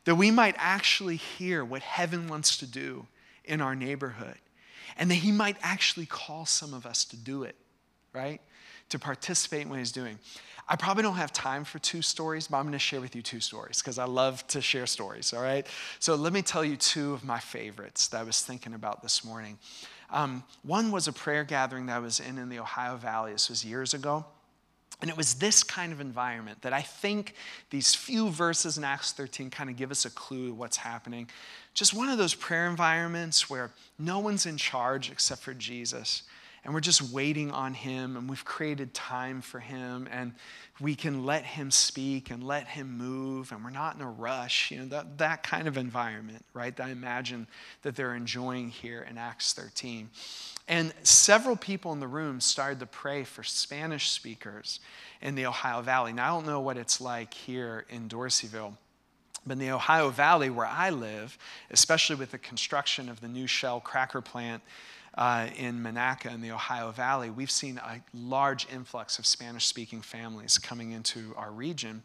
[0.06, 3.08] That we might actually hear what heaven wants to do
[3.44, 4.38] in our neighborhood.
[4.96, 7.56] And that He might actually call some of us to do it,
[8.14, 8.40] right?
[8.90, 10.20] To participate in what He's doing.
[10.70, 13.22] I probably don't have time for two stories, but I'm going to share with you
[13.22, 15.66] two stories because I love to share stories, all right?
[16.00, 19.24] So let me tell you two of my favorites that I was thinking about this
[19.24, 19.58] morning.
[20.10, 23.32] Um, one was a prayer gathering that I was in in the Ohio Valley.
[23.32, 24.26] This was years ago.
[25.00, 27.36] And it was this kind of environment that I think
[27.70, 31.30] these few verses in Acts 13 kind of give us a clue what's happening.
[31.76, 36.24] Just one of those prayer environments where no one's in charge except for Jesus.
[36.68, 40.34] And we're just waiting on him, and we've created time for him, and
[40.82, 44.70] we can let him speak and let him move, and we're not in a rush.
[44.70, 46.76] You know, that, that kind of environment, right?
[46.76, 47.48] That I imagine
[47.84, 50.10] that they're enjoying here in Acts 13.
[50.68, 54.82] And several people in the room started to pray for Spanish speakers
[55.22, 56.12] in the Ohio Valley.
[56.12, 58.76] Now, I don't know what it's like here in Dorseyville.
[59.46, 61.38] But in the Ohio Valley, where I live,
[61.72, 64.62] especially with the construction of the new Shell cracker plant
[65.18, 70.02] uh, in Monaca in the Ohio Valley, we've seen a large influx of Spanish speaking
[70.02, 72.04] families coming into our region.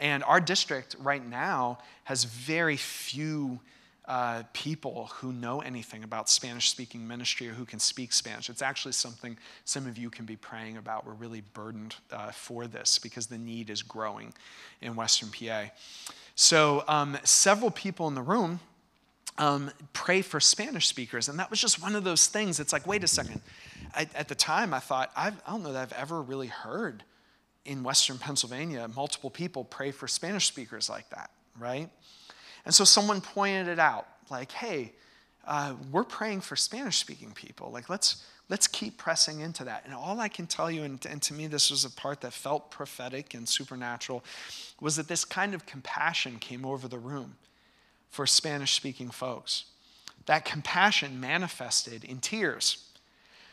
[0.00, 3.60] And our district right now has very few
[4.06, 8.48] uh, people who know anything about Spanish speaking ministry or who can speak Spanish.
[8.48, 11.06] It's actually something some of you can be praying about.
[11.06, 14.32] We're really burdened uh, for this because the need is growing
[14.80, 15.66] in Western PA.
[16.34, 18.60] So, um, several people in the room
[19.38, 22.60] um, pray for Spanish speakers, and that was just one of those things.
[22.60, 23.40] It's like, wait a second.
[23.94, 26.48] I, at the time, I thought, I've, I do not know that I've ever really
[26.48, 27.04] heard
[27.64, 31.88] in Western Pennsylvania multiple people pray for Spanish speakers like that, right?
[32.64, 34.92] And so someone pointed it out, like, hey,
[35.46, 37.70] uh, we're praying for Spanish speaking people.
[37.70, 39.84] Like, let's, let's keep pressing into that.
[39.84, 42.32] And all I can tell you, and, and to me, this was a part that
[42.32, 44.24] felt prophetic and supernatural,
[44.80, 47.36] was that this kind of compassion came over the room
[48.10, 49.64] for Spanish speaking folks.
[50.26, 52.84] That compassion manifested in tears.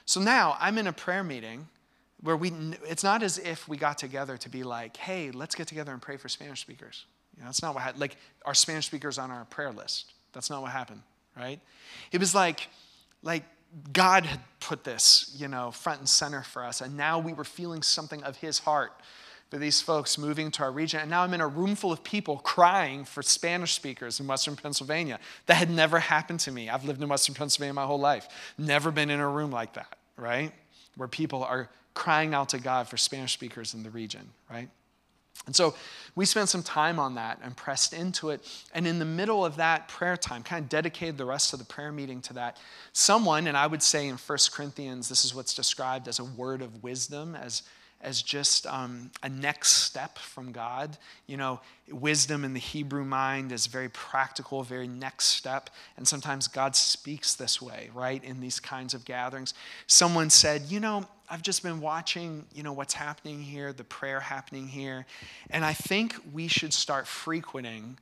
[0.05, 1.67] So now I'm in a prayer meeting
[2.21, 2.51] where we,
[2.87, 6.01] it's not as if we got together to be like, hey, let's get together and
[6.01, 7.05] pray for Spanish speakers.
[7.35, 8.01] You know, that's not what happened.
[8.01, 10.13] Like, our Spanish speakers on our prayer list.
[10.33, 11.01] That's not what happened,
[11.37, 11.59] right?
[12.11, 12.67] It was like,
[13.23, 13.43] like
[13.91, 17.43] God had put this, you know, front and center for us, and now we were
[17.43, 18.93] feeling something of His heart
[19.49, 21.01] for these folks moving to our region.
[21.01, 24.55] And now I'm in a room full of people crying for Spanish speakers in Western
[24.55, 25.19] Pennsylvania.
[25.45, 26.69] That had never happened to me.
[26.69, 28.27] I've lived in Western Pennsylvania my whole life.
[28.58, 30.51] Never been in a room like that, right?
[30.95, 34.69] Where people are crying out to God for Spanish speakers in the region, right?
[35.45, 35.75] And so
[36.15, 38.41] we spent some time on that and pressed into it.
[38.73, 41.65] And in the middle of that prayer time, kind of dedicated the rest of the
[41.65, 42.58] prayer meeting to that.
[42.93, 46.62] Someone, and I would say in 1 Corinthians, this is what's described as a word
[46.62, 47.63] of wisdom, as
[48.05, 50.97] as just um, a next step from God.
[51.25, 55.71] You know, wisdom in the Hebrew mind is very practical, very next step.
[55.97, 59.55] And sometimes God speaks this way, right, in these kinds of gatherings.
[59.87, 64.19] Someone said, You know, I've just been watching, you know, what's happening here, the prayer
[64.19, 65.07] happening here.
[65.49, 67.97] And I think we should start frequenting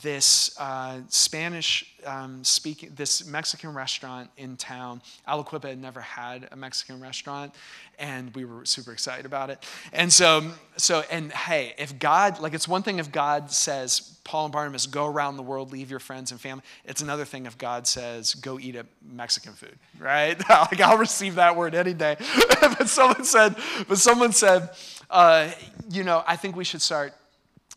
[0.00, 5.02] this uh, Spanish um, speaking, this Mexican restaurant in town.
[5.28, 7.54] Aliquippa had never had a Mexican restaurant,
[7.98, 9.64] and we were super excited about it.
[9.92, 14.46] And so, so, and hey, if God, like, it's one thing if God says, Paul
[14.46, 16.64] and Barnabas, go around the world, leave your friends and family.
[16.84, 20.38] It's another thing if God says, go eat a Mexican food, right?
[20.48, 22.16] like, I'll receive that word any day.
[22.60, 23.56] but someone said,
[23.88, 24.70] but someone said,
[25.10, 25.50] uh,
[25.90, 27.12] you know, I think we should start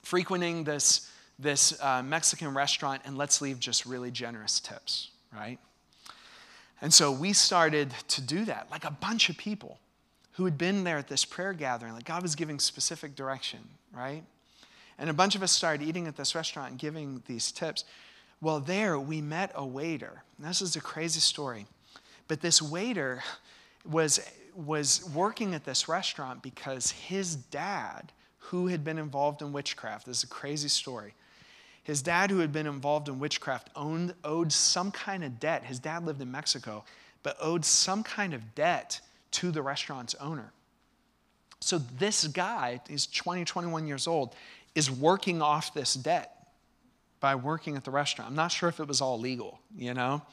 [0.01, 5.59] frequenting this this uh, Mexican restaurant and let's leave just really generous tips, right?
[6.81, 9.79] And so we started to do that, like a bunch of people
[10.33, 13.59] who had been there at this prayer gathering, like God was giving specific direction,
[13.93, 14.23] right?
[14.97, 17.85] And a bunch of us started eating at this restaurant and giving these tips.
[18.41, 20.23] Well, there we met a waiter.
[20.39, 21.65] this is a crazy story.
[22.27, 23.23] But this waiter
[23.89, 24.19] was,
[24.55, 30.19] was working at this restaurant because his dad, who had been involved in witchcraft, this
[30.19, 31.13] is a crazy story,
[31.85, 35.63] his dad, who had been involved in witchcraft, owned, owed some kind of debt.
[35.63, 36.83] His dad lived in Mexico,
[37.21, 38.99] but owed some kind of debt
[39.31, 40.51] to the restaurant's owner.
[41.59, 44.35] So this guy, he's 20, 21 years old,
[44.73, 46.47] is working off this debt
[47.19, 48.31] by working at the restaurant.
[48.31, 50.23] I'm not sure if it was all legal, you know?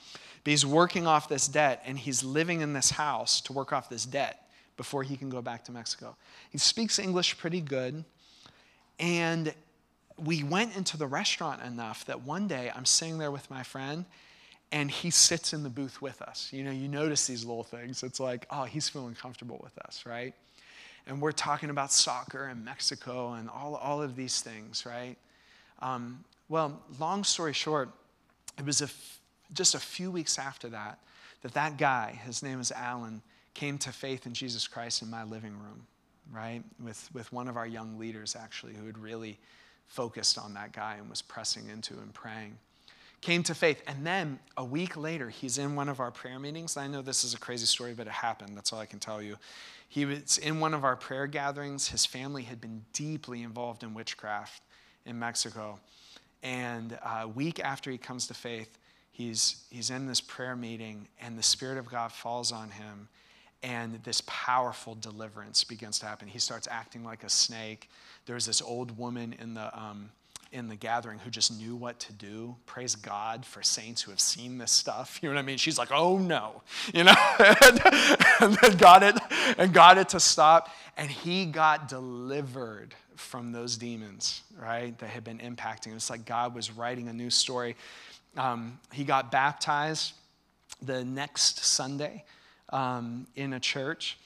[0.45, 3.91] But he's working off this debt and he's living in this house to work off
[3.91, 6.17] this debt before he can go back to Mexico.
[6.49, 8.07] He speaks English pretty good.
[8.99, 9.53] And
[10.25, 14.05] we went into the restaurant enough that one day I'm sitting there with my friend
[14.71, 16.49] and he sits in the booth with us.
[16.53, 18.03] You know, you notice these little things.
[18.03, 20.35] It's like, oh, he's feeling comfortable with us, right?
[21.07, 25.17] And we're talking about soccer and Mexico and all, all of these things, right?
[25.81, 27.91] Um, well, long story short,
[28.59, 29.21] it was a f-
[29.53, 30.99] just a few weeks after that
[31.43, 33.21] that that guy, his name is Alan,
[33.55, 35.87] came to faith in Jesus Christ in my living room,
[36.33, 36.63] right?
[36.83, 39.39] With, with one of our young leaders, actually, who had really
[39.93, 42.57] focused on that guy and was pressing into and praying.
[43.21, 43.83] Came to faith.
[43.87, 46.79] And then a week later, he's in one of our prayer meetings.
[46.79, 48.57] I know this is a crazy story, but it happened.
[48.57, 49.37] That's all I can tell you.
[49.89, 51.89] He was in one of our prayer gatherings.
[51.89, 54.63] His family had been deeply involved in witchcraft
[55.05, 55.79] in Mexico.
[56.43, 58.79] And a week after he comes to faith,
[59.13, 63.09] he's, he's in this prayer meeting, and the Spirit of God falls on him,
[63.63, 66.29] and this powerful deliverance begins to happen.
[66.29, 67.89] He starts acting like a snake.
[68.27, 70.11] There's this old woman in the, um,
[70.51, 72.57] in the gathering who just knew what to do.
[72.67, 75.19] Praise God for saints who have seen this stuff.
[75.23, 75.59] You know what I mean?
[75.59, 76.63] She's like, oh no,
[76.95, 79.17] you know, and then got it
[79.57, 80.69] and got it to stop.
[80.97, 84.99] And he got delivered from those demons, right?
[84.99, 85.95] That had been impacting.
[85.95, 87.77] It's like God was writing a new story.
[88.37, 90.15] Um, he got baptized
[90.81, 92.25] the next Sunday
[92.73, 94.19] um, in a church.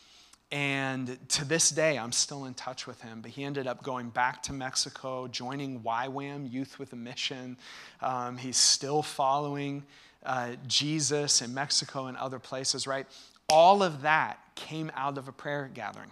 [0.52, 3.20] And to this day, I'm still in touch with him.
[3.20, 7.56] But he ended up going back to Mexico, joining YWAM, Youth with a Mission.
[8.00, 9.82] Um, he's still following
[10.24, 13.06] uh, Jesus in Mexico and other places, right?
[13.48, 16.10] All of that came out of a prayer gathering,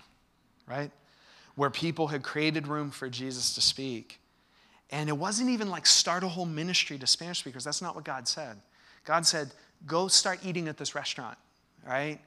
[0.69, 0.91] right?
[1.55, 4.19] Where people had created room for Jesus to speak.
[4.91, 7.65] And it wasn't even like start a whole ministry to Spanish speakers.
[7.65, 8.57] That's not what God said.
[9.05, 9.53] God said,
[9.87, 11.39] go start eating at this restaurant
[11.87, 12.19] right?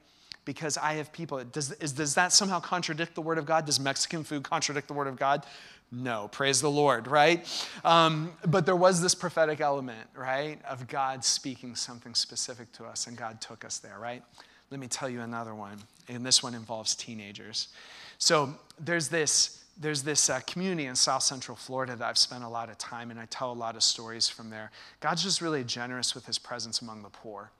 [0.45, 1.43] Because I have people.
[1.43, 3.65] Does, is, does that somehow contradict the Word of God?
[3.65, 5.45] Does Mexican food contradict the Word of God?
[5.91, 7.45] No, praise the Lord, right?
[7.85, 13.07] Um, but there was this prophetic element, right, of God speaking something specific to us,
[13.07, 14.21] and God took us there, right?
[14.69, 15.77] Let me tell you another one,
[16.09, 17.69] and this one involves teenagers.
[18.17, 22.49] So there's this there's this uh, community in South Central Florida that I've spent a
[22.49, 24.71] lot of time, and I tell a lot of stories from there.
[25.01, 27.51] God's just really generous with His presence among the poor.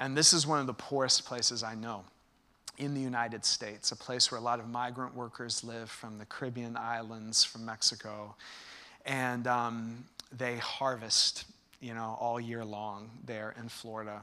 [0.00, 2.04] And this is one of the poorest places I know.
[2.80, 6.24] in the United States, a place where a lot of migrant workers live from the
[6.24, 8.34] Caribbean islands, from Mexico.
[9.04, 10.04] And um,
[10.36, 11.44] they harvest,
[11.80, 14.22] you know, all year long there in Florida.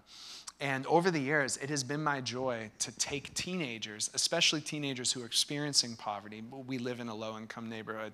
[0.59, 5.21] And over the years, it has been my joy to take teenagers, especially teenagers who
[5.21, 6.43] are experiencing poverty.
[6.65, 8.13] We live in a low income neighborhood.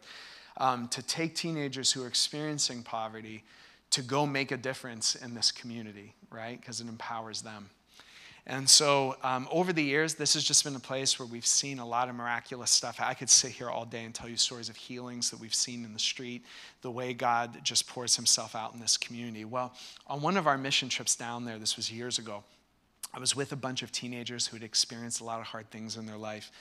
[0.57, 3.43] Um, to take teenagers who are experiencing poverty
[3.93, 6.59] to go make a difference in this community, right?
[6.59, 7.69] Because it empowers them.
[8.47, 11.77] And so, um, over the years, this has just been a place where we've seen
[11.77, 12.99] a lot of miraculous stuff.
[12.99, 15.85] I could sit here all day and tell you stories of healings that we've seen
[15.85, 16.43] in the street,
[16.81, 19.45] the way God just pours himself out in this community.
[19.45, 19.73] Well,
[20.07, 22.43] on one of our mission trips down there, this was years ago,
[23.13, 25.97] I was with a bunch of teenagers who had experienced a lot of hard things
[25.97, 26.51] in their life.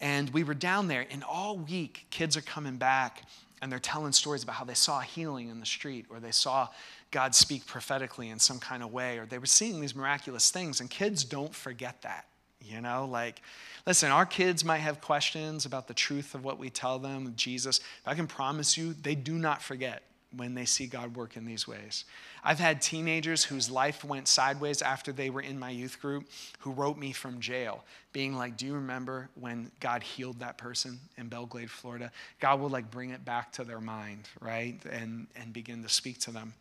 [0.00, 3.24] And we were down there, and all week, kids are coming back
[3.60, 6.68] and they're telling stories about how they saw healing in the street or they saw
[7.10, 10.80] God speak prophetically in some kind of way, or they were seeing these miraculous things.
[10.80, 12.26] And kids don't forget that.
[12.62, 13.40] You know, like,
[13.86, 17.80] listen, our kids might have questions about the truth of what we tell them, Jesus.
[18.04, 20.02] I can promise you, they do not forget
[20.36, 22.04] when they see God work in these ways.
[22.44, 26.26] I've had teenagers whose life went sideways after they were in my youth group
[26.60, 30.98] who wrote me from jail, being like, Do you remember when God healed that person
[31.18, 32.10] in Belle Glade, Florida?
[32.38, 34.80] God will like bring it back to their mind, right?
[34.90, 36.54] And, and begin to speak to them.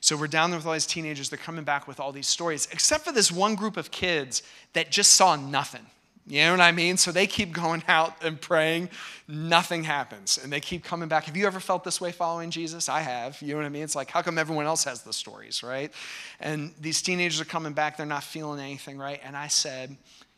[0.00, 1.28] So we're down there with all these teenagers.
[1.28, 4.42] They're coming back with all these stories, except for this one group of kids
[4.74, 5.86] that just saw nothing
[6.26, 6.96] you know what I mean?
[6.96, 8.90] So they keep going out and praying,
[9.28, 10.38] nothing happens.
[10.42, 11.24] And they keep coming back.
[11.24, 12.88] Have you ever felt this way following Jesus?
[12.88, 13.40] I have.
[13.40, 13.82] You know what I mean?
[13.82, 15.92] It's like, how come everyone else has the stories, right?
[16.40, 19.20] And these teenagers are coming back, they're not feeling anything, right?
[19.24, 19.96] And I said,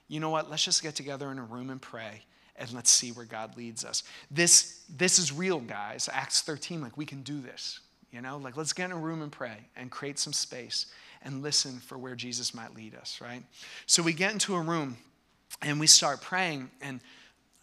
[0.08, 0.50] you know what?
[0.50, 2.22] Let's just get together in a room and pray
[2.56, 4.02] and let's see where God leads us.
[4.30, 6.08] This, this is real, guys.
[6.12, 7.80] Acts 13, like we can do this.
[8.10, 10.86] You know, like let's get in a room and pray and create some space
[11.22, 13.42] and listen for where Jesus might lead us, right?
[13.86, 14.96] So we get into a room
[15.62, 17.00] and we start praying and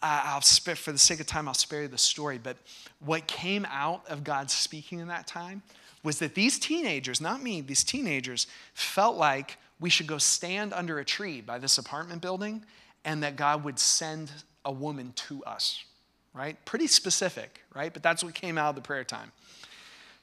[0.02, 2.38] I'll spare, for the sake of time, I'll spare you the story.
[2.38, 2.56] But
[3.00, 5.62] what came out of God speaking in that time
[6.02, 10.98] was that these teenagers, not me, these teenagers felt like we should go stand under
[10.98, 12.64] a tree by this apartment building
[13.04, 14.30] and that God would send
[14.64, 15.84] a woman to us,
[16.34, 16.62] right?
[16.64, 17.92] Pretty specific, right?
[17.92, 19.32] But that's what came out of the prayer time.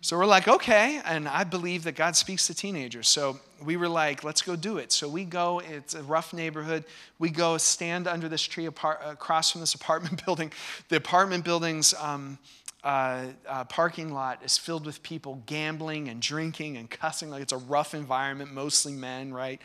[0.04, 1.00] So we're like, okay.
[1.06, 3.08] And I believe that God speaks to teenagers.
[3.08, 4.92] So we were like, let's go do it.
[4.92, 6.84] So we go, it's a rough neighborhood.
[7.20, 10.52] We go stand under this tree apart, across from this apartment building.
[10.90, 12.38] The apartment building's um,
[12.84, 17.30] uh, uh, parking lot is filled with people gambling and drinking and cussing.
[17.30, 19.62] Like it's a rough environment, mostly men, right?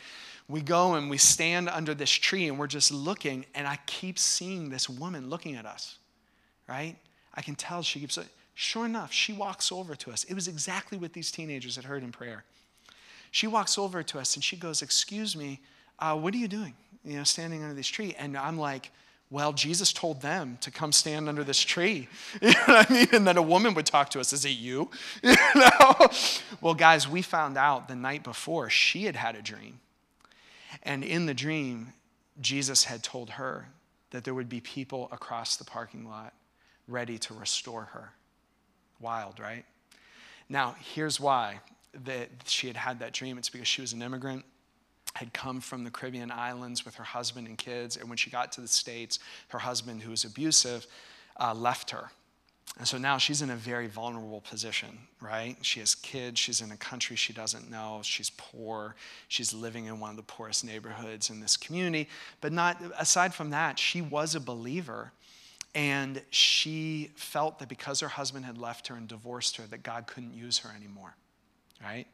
[0.47, 4.17] We go and we stand under this tree and we're just looking, and I keep
[4.17, 5.97] seeing this woman looking at us,
[6.65, 6.95] right?
[7.35, 8.17] I can tell she keeps
[8.61, 10.25] Sure enough, she walks over to us.
[10.25, 12.43] It was exactly what these teenagers had heard in prayer.
[13.31, 15.61] She walks over to us and she goes, Excuse me,
[15.97, 16.73] uh, what are you doing?
[17.05, 18.17] You know, standing under this tree.
[18.19, 18.91] And I'm like,
[19.29, 22.09] well, Jesus told them to come stand under this tree.
[22.41, 23.07] You know what I mean?
[23.13, 24.91] And then a woman would talk to us, is it you?
[25.23, 26.09] you know?
[26.59, 29.79] Well, guys, we found out the night before she had had a dream.
[30.83, 31.93] And in the dream,
[32.41, 33.69] Jesus had told her
[34.11, 36.33] that there would be people across the parking lot
[36.89, 38.11] ready to restore her.
[38.99, 39.65] Wild, right?
[40.49, 41.59] Now, here's why
[42.05, 43.37] that she had had that dream.
[43.37, 44.43] It's because she was an immigrant,
[45.13, 48.51] had come from the Caribbean islands with her husband and kids, and when she got
[48.53, 49.19] to the States,
[49.49, 50.85] her husband, who was abusive,
[51.39, 52.11] uh, left her.
[52.77, 55.57] And so now she's in a very vulnerable position, right?
[55.61, 56.39] She has kids.
[56.39, 58.01] She's in a country she doesn't know.
[58.03, 58.95] She's poor.
[59.27, 62.07] She's living in one of the poorest neighborhoods in this community.
[62.41, 65.11] But not aside from that, she was a believer
[65.75, 70.07] and she felt that because her husband had left her and divorced her, that God
[70.07, 71.15] couldn't use her anymore,
[71.83, 72.07] right?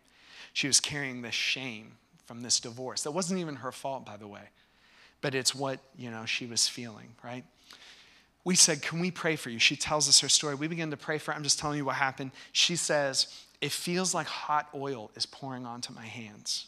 [0.53, 1.93] She was carrying this shame
[2.26, 3.03] from this divorce.
[3.03, 4.49] That wasn't even her fault, by the way,
[5.22, 7.45] but it's what, you know, she was feeling, right?
[8.43, 9.58] We said, Can we pray for you?
[9.58, 10.56] She tells us her story.
[10.56, 11.38] We begin to pray for her.
[11.38, 12.32] I'm just telling you what happened.
[12.51, 13.28] She says,
[13.62, 16.68] It feels like hot oil is pouring onto my hands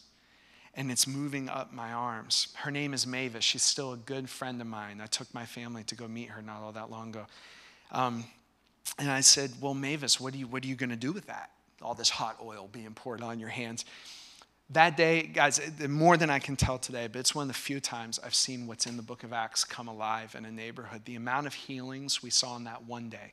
[0.74, 2.48] and it's moving up my arms.
[2.54, 3.44] Her name is Mavis.
[3.44, 5.00] She's still a good friend of mine.
[5.02, 7.26] I took my family to go meet her not all that long ago.
[7.90, 8.24] Um,
[8.98, 11.26] and I said, Well, Mavis, what are you, what are you going to do with
[11.26, 11.50] that?
[11.82, 13.84] All this hot oil being poured on your hands.
[14.70, 17.80] That day, guys, more than I can tell today, but it's one of the few
[17.80, 21.06] times I've seen what's in the book of Acts come alive in a neighborhood.
[21.06, 23.32] The amount of healings we saw in that one day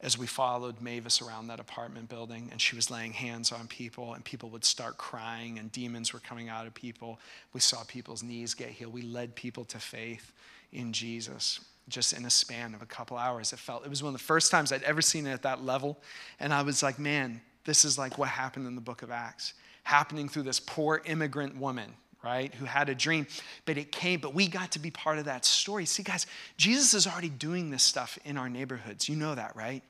[0.00, 4.14] as we followed Mavis around that apartment building and she was laying hands on people
[4.14, 7.18] and people would start crying and demons were coming out of people.
[7.52, 8.92] We saw people's knees get healed.
[8.92, 10.32] We led people to faith
[10.72, 13.52] in Jesus just in a span of a couple hours.
[13.52, 15.64] It felt it was one of the first times I'd ever seen it at that
[15.64, 15.98] level
[16.38, 19.54] and I was like, man, this is like what happened in the book of Acts,
[19.82, 21.92] happening through this poor immigrant woman,
[22.22, 22.52] right?
[22.54, 23.26] Who had a dream,
[23.64, 25.84] but it came, but we got to be part of that story.
[25.84, 29.08] See, guys, Jesus is already doing this stuff in our neighborhoods.
[29.08, 29.82] You know that, right?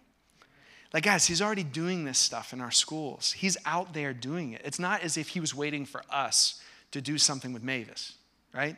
[0.92, 3.32] Like, guys, he's already doing this stuff in our schools.
[3.32, 4.62] He's out there doing it.
[4.64, 6.62] It's not as if he was waiting for us
[6.92, 8.14] to do something with Mavis,
[8.54, 8.76] right?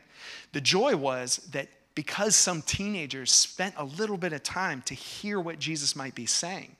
[0.53, 5.38] The joy was that because some teenagers spent a little bit of time to hear
[5.40, 6.74] what Jesus might be saying,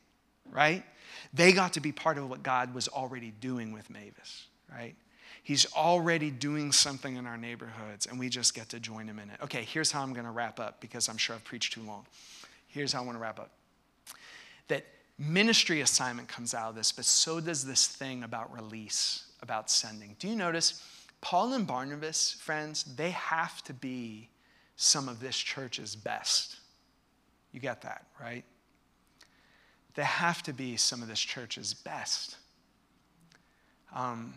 [0.51, 0.85] right?
[1.33, 4.95] They got to be part of what God was already doing with Mavis, right?
[5.43, 9.31] He's already doing something in our neighborhoods, and we just get to join him in
[9.31, 9.37] it.
[9.43, 12.07] Okay, here's how I'm going to wrap up because I'm sure I've preached too long.
[12.69, 13.51] Here's how I want to wrap up
[14.69, 14.87] that
[15.19, 20.15] ministry assignment comes out of this, but so does this thing about release, about sending.
[20.21, 20.83] Do you notice
[21.21, 24.29] Paul and Barnabas, friends, they have to be
[24.77, 26.57] some of this church's best.
[27.53, 28.45] You get that, right?
[29.95, 32.37] They have to be some of this church's best.
[33.95, 34.35] Um,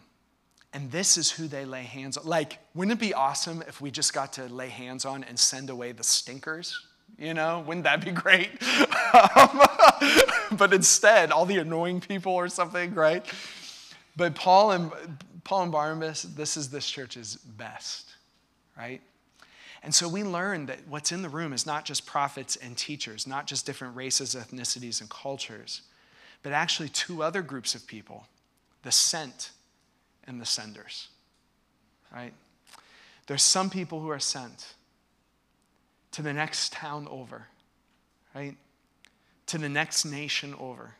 [0.73, 2.25] and this is who they lay hands on.
[2.25, 5.69] Like, wouldn't it be awesome if we just got to lay hands on and send
[5.69, 6.79] away the stinkers?
[7.17, 8.49] You know, wouldn't that be great?
[9.35, 9.61] um,
[10.57, 13.23] but instead, all the annoying people or something, right?
[14.15, 14.91] But Paul and
[15.43, 18.09] Paul and Barnabas, this is this church's best,
[18.77, 19.01] right?
[19.83, 23.27] And so we learn that what's in the room is not just prophets and teachers,
[23.27, 25.81] not just different races, ethnicities, and cultures,
[26.41, 28.25] but actually two other groups of people
[28.83, 29.51] the sent
[30.27, 31.09] and the senders,
[32.13, 32.33] right?
[33.27, 34.73] There's some people who are sent
[36.11, 37.47] to the next town over,
[38.35, 38.55] right?
[39.47, 40.95] To the next nation over,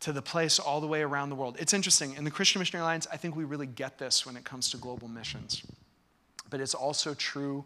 [0.00, 1.56] to the place all the way around the world.
[1.58, 2.14] It's interesting.
[2.14, 4.76] In the Christian Missionary Alliance, I think we really get this when it comes to
[4.76, 5.62] global missions.
[6.50, 7.64] But it's also true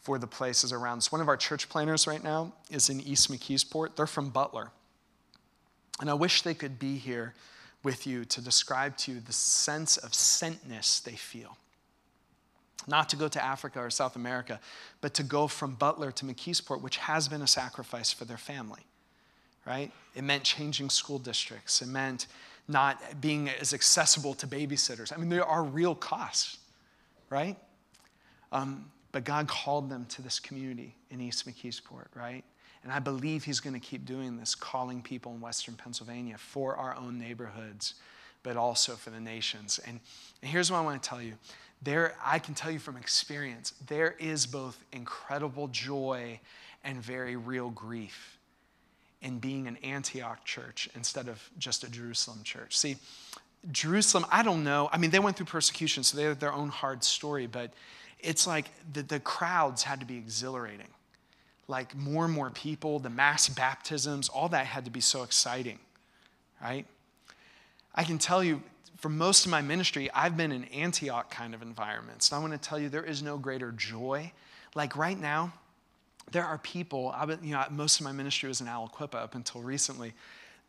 [0.00, 1.12] for the places around us.
[1.12, 3.96] One of our church planners right now is in East McKeesport.
[3.96, 4.70] They're from Butler.
[6.00, 7.34] And I wish they could be here
[7.82, 11.56] with you to describe to you the sense of sentness they feel.
[12.86, 14.60] Not to go to Africa or South America,
[15.00, 18.82] but to go from Butler to McKeesport, which has been a sacrifice for their family,
[19.66, 19.92] right?
[20.14, 21.82] It meant changing school districts.
[21.82, 22.26] It meant
[22.68, 25.12] not being as accessible to babysitters.
[25.12, 26.58] I mean, there are real costs,
[27.28, 27.56] right?
[28.52, 32.44] Um, but God called them to this community in East McKeesport, right?
[32.82, 36.76] And I believe He's going to keep doing this, calling people in Western Pennsylvania for
[36.76, 37.94] our own neighborhoods,
[38.42, 39.78] but also for the nations.
[39.86, 40.00] And,
[40.42, 41.34] and here's what I want to tell you
[41.82, 46.40] there, I can tell you from experience, there is both incredible joy
[46.84, 48.38] and very real grief
[49.22, 52.76] in being an Antioch church instead of just a Jerusalem church.
[52.76, 52.96] See,
[53.70, 54.88] Jerusalem, I don't know.
[54.92, 57.72] I mean, they went through persecution, so they had their own hard story, but
[58.18, 60.88] it's like the, the crowds had to be exhilarating.
[61.70, 65.78] Like more and more people, the mass baptisms, all that had to be so exciting,
[66.60, 66.84] right?
[67.94, 68.60] I can tell you,
[68.96, 72.30] for most of my ministry, I've been in Antioch kind of environments.
[72.30, 74.32] And I want to tell you, there is no greater joy.
[74.74, 75.52] Like right now,
[76.32, 79.62] there are people, I, you know, most of my ministry was in Aliquippa up until
[79.62, 80.12] recently.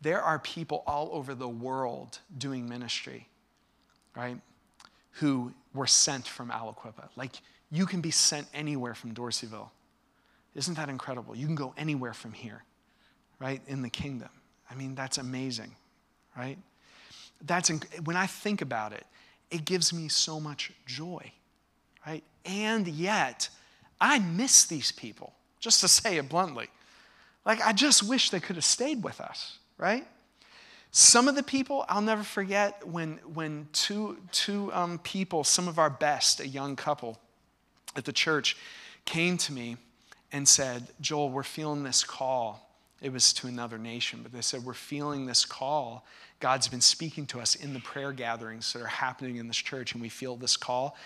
[0.00, 3.26] There are people all over the world doing ministry,
[4.16, 4.36] right?
[5.14, 7.08] Who were sent from Aliquippa.
[7.16, 7.32] Like
[7.72, 9.70] you can be sent anywhere from Dorseyville.
[10.54, 11.34] Isn't that incredible?
[11.34, 12.62] You can go anywhere from here,
[13.38, 13.62] right?
[13.66, 14.28] In the kingdom.
[14.70, 15.74] I mean, that's amazing,
[16.36, 16.58] right?
[17.44, 19.04] That's inc- when I think about it,
[19.50, 21.32] it gives me so much joy,
[22.06, 22.22] right?
[22.44, 23.48] And yet,
[24.00, 26.68] I miss these people, just to say it bluntly.
[27.44, 30.06] Like, I just wish they could have stayed with us, right?
[30.90, 35.78] Some of the people, I'll never forget when, when two, two um, people, some of
[35.78, 37.18] our best, a young couple
[37.96, 38.56] at the church,
[39.04, 39.76] came to me
[40.32, 42.68] and said, Joel, we're feeling this call.
[43.00, 46.04] It was to another nation, but they said, We're feeling this call
[46.42, 49.92] God's been speaking to us in the prayer gatherings that are happening in this church,
[49.92, 50.96] and we feel this call.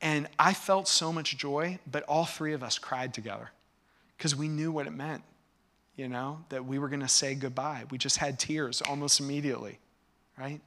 [0.00, 3.50] And I felt so much joy, but all three of us cried together
[4.16, 5.22] because we knew what it meant,
[5.96, 7.84] you know, that we were going to say goodbye.
[7.90, 9.78] We just had tears almost immediately,
[10.38, 10.62] right?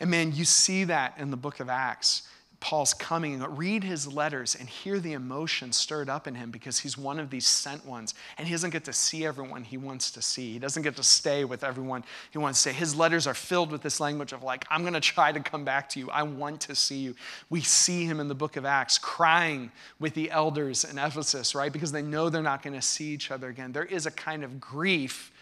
[0.00, 2.22] And man, you see that in the book of Acts
[2.60, 6.96] Paul's coming, read his letters and hear the emotion stirred up in him because he's
[6.96, 8.14] one of these sent ones.
[8.36, 10.52] And he doesn't get to see everyone he wants to see.
[10.52, 12.78] He doesn't get to stay with everyone he wants to stay.
[12.78, 15.64] His letters are filled with this language of, like, I'm going to try to come
[15.64, 16.10] back to you.
[16.10, 17.16] I want to see you.
[17.48, 21.72] We see him in the book of Acts crying with the elders in Ephesus, right?
[21.72, 23.72] Because they know they're not going to see each other again.
[23.72, 25.32] There is a kind of grief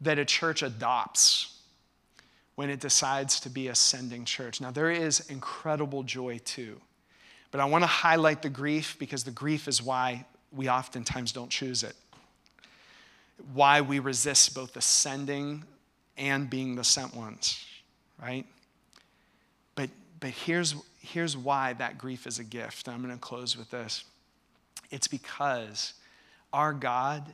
[0.00, 1.55] that a church adopts
[2.56, 4.60] when it decides to be a sending church.
[4.60, 6.80] Now, there is incredible joy too.
[7.50, 11.50] But I want to highlight the grief because the grief is why we oftentimes don't
[11.50, 11.94] choose it.
[13.52, 15.64] Why we resist both the sending
[16.16, 17.64] and being the sent ones,
[18.20, 18.46] right?
[19.74, 19.90] But
[20.20, 22.88] but here's, here's why that grief is a gift.
[22.88, 24.04] I'm going to close with this.
[24.90, 25.92] It's because
[26.52, 27.24] our God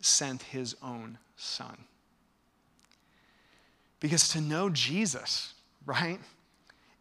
[0.00, 1.76] sent his own son.
[4.02, 5.54] Because to know Jesus,
[5.86, 6.18] right,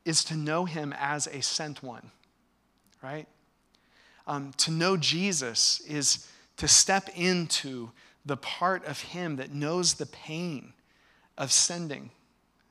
[0.06, 2.12] is to know him as a sent one,
[3.02, 3.28] right?
[4.28, 6.28] Um, to know Jesus is
[6.58, 7.90] to step into
[8.24, 10.74] the part of him that knows the pain
[11.40, 12.12] of sending,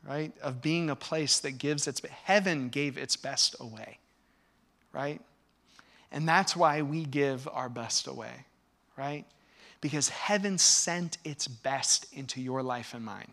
[0.09, 0.33] right?
[0.41, 3.99] Of being a place that gives its, heaven gave its best away,
[4.93, 5.21] right?
[6.13, 8.47] And that's why we give our best away,
[8.97, 9.25] right?
[9.81, 13.33] Because heaven sent its best into your life and mine.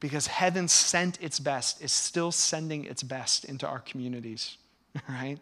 [0.00, 4.56] Because heaven sent its best, is still sending its best into our communities,
[5.08, 5.38] right?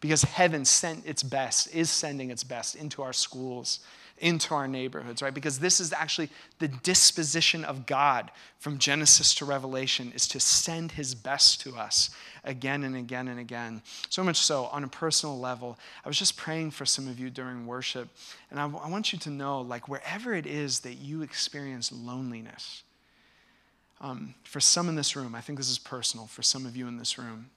[0.00, 3.80] Because heaven sent its best, is sending its best into our schools,
[4.20, 5.34] into our neighborhoods, right?
[5.34, 10.92] Because this is actually the disposition of God from Genesis to Revelation is to send
[10.92, 12.10] his best to us
[12.44, 13.82] again and again and again.
[14.08, 17.30] So much so, on a personal level, I was just praying for some of you
[17.30, 18.08] during worship,
[18.50, 22.82] and I, I want you to know, like, wherever it is that you experience loneliness,
[24.00, 26.86] um, for some in this room, I think this is personal for some of you
[26.86, 27.50] in this room,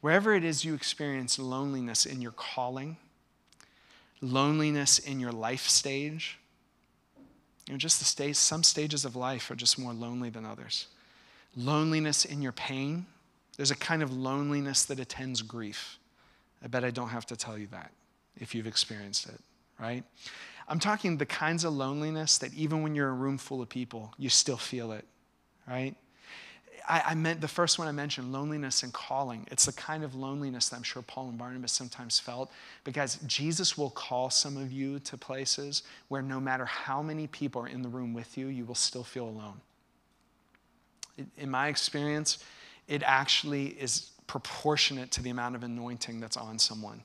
[0.00, 2.96] wherever it is you experience loneliness in your calling,
[4.20, 6.38] loneliness in your life stage.
[7.66, 10.88] You know, just the stage, some stages of life are just more lonely than others.
[11.56, 13.06] Loneliness in your pain.
[13.56, 15.98] There's a kind of loneliness that attends grief.
[16.64, 17.92] I bet I don't have to tell you that
[18.40, 19.38] if you've experienced it,
[19.78, 20.02] right?
[20.68, 24.12] I'm talking the kinds of loneliness that even when you're a room full of people,
[24.18, 25.04] you still feel it,
[25.66, 25.94] right?
[26.88, 29.46] I, I, meant the first one I mentioned, loneliness and calling.
[29.50, 32.50] It's the kind of loneliness that I'm sure Paul and Barnabas sometimes felt
[32.84, 37.62] because Jesus will call some of you to places where no matter how many people
[37.62, 39.60] are in the room with you, you will still feel alone.
[41.36, 42.42] In my experience,
[42.88, 47.02] it actually is proportionate to the amount of anointing that's on someone.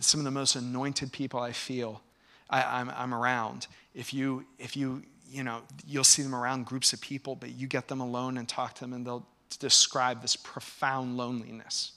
[0.00, 2.00] some of the most anointed people I feel,
[2.48, 3.66] I, I'm, I'm around.
[3.94, 5.02] If you, if you
[5.32, 8.46] you know, you'll see them around groups of people, but you get them alone and
[8.46, 9.26] talk to them, and they'll
[9.58, 11.92] describe this profound loneliness,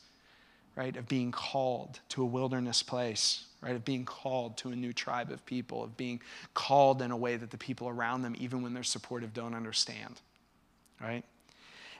[0.75, 4.93] right, of being called to a wilderness place, right, of being called to a new
[4.93, 6.21] tribe of people, of being
[6.53, 10.21] called in a way that the people around them, even when they're supportive, don't understand,
[11.01, 11.25] right?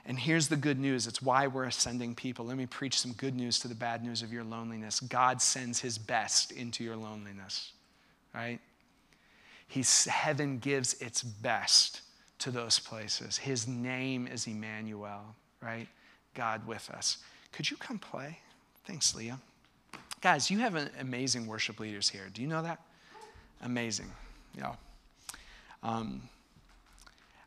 [0.06, 2.46] And here's the good news it's why we're ascending people.
[2.46, 5.00] Let me preach some good news to the bad news of your loneliness.
[5.00, 7.72] God sends his best into your loneliness,
[8.34, 8.60] right?
[9.68, 12.02] He's, heaven gives its best
[12.38, 13.36] to those places.
[13.38, 15.88] His name is Emmanuel, right?
[16.34, 17.18] God with us.
[17.52, 18.38] Could you come play?
[18.84, 19.40] Thanks, Leah.
[20.20, 22.24] Guys, you have an amazing worship leaders here.
[22.32, 22.80] Do you know that?
[23.62, 24.10] Amazing.
[24.56, 24.74] Yeah.
[25.82, 26.22] Um,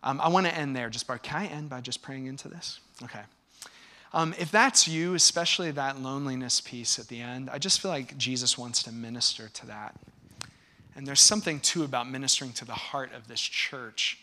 [0.03, 0.89] um, I want to end there.
[0.89, 2.79] Just by, can I end by just praying into this?
[3.03, 3.21] Okay.
[4.13, 8.17] Um, if that's you, especially that loneliness piece at the end, I just feel like
[8.17, 9.95] Jesus wants to minister to that.
[10.99, 14.19] And there's something too about ministering to the heart of this church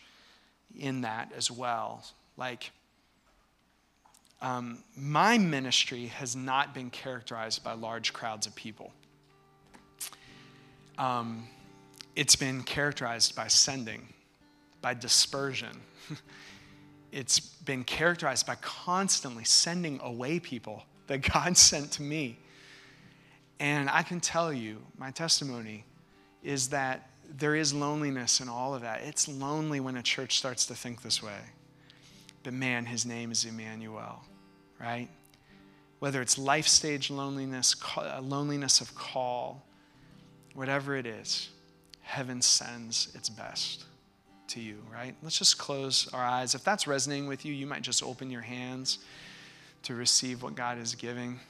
[0.77, 2.05] in that as well.
[2.37, 2.69] Like,
[4.43, 8.93] um, my ministry has not been characterized by large crowds of people.
[10.99, 11.47] Um,
[12.15, 14.09] it's been characterized by sending,
[14.79, 15.81] by dispersion.
[17.11, 22.37] it's been characterized by constantly sending away people that God sent to me.
[23.59, 25.83] And I can tell you, my testimony
[26.47, 29.01] is that there is loneliness in all of that.
[29.01, 31.41] It's lonely when a church starts to think this way.
[32.43, 34.23] But man, his name is Emmanuel,
[34.79, 35.09] right?
[35.99, 39.61] Whether it's life stage loneliness, uh, loneliness of call,
[40.53, 41.49] whatever it is,
[42.01, 43.83] heaven sends its best
[44.47, 45.15] to you, right?
[45.21, 46.55] Let's just close our eyes.
[46.55, 48.99] If that's resonating with you, you might just open your hands
[49.83, 51.41] to receive what God is giving.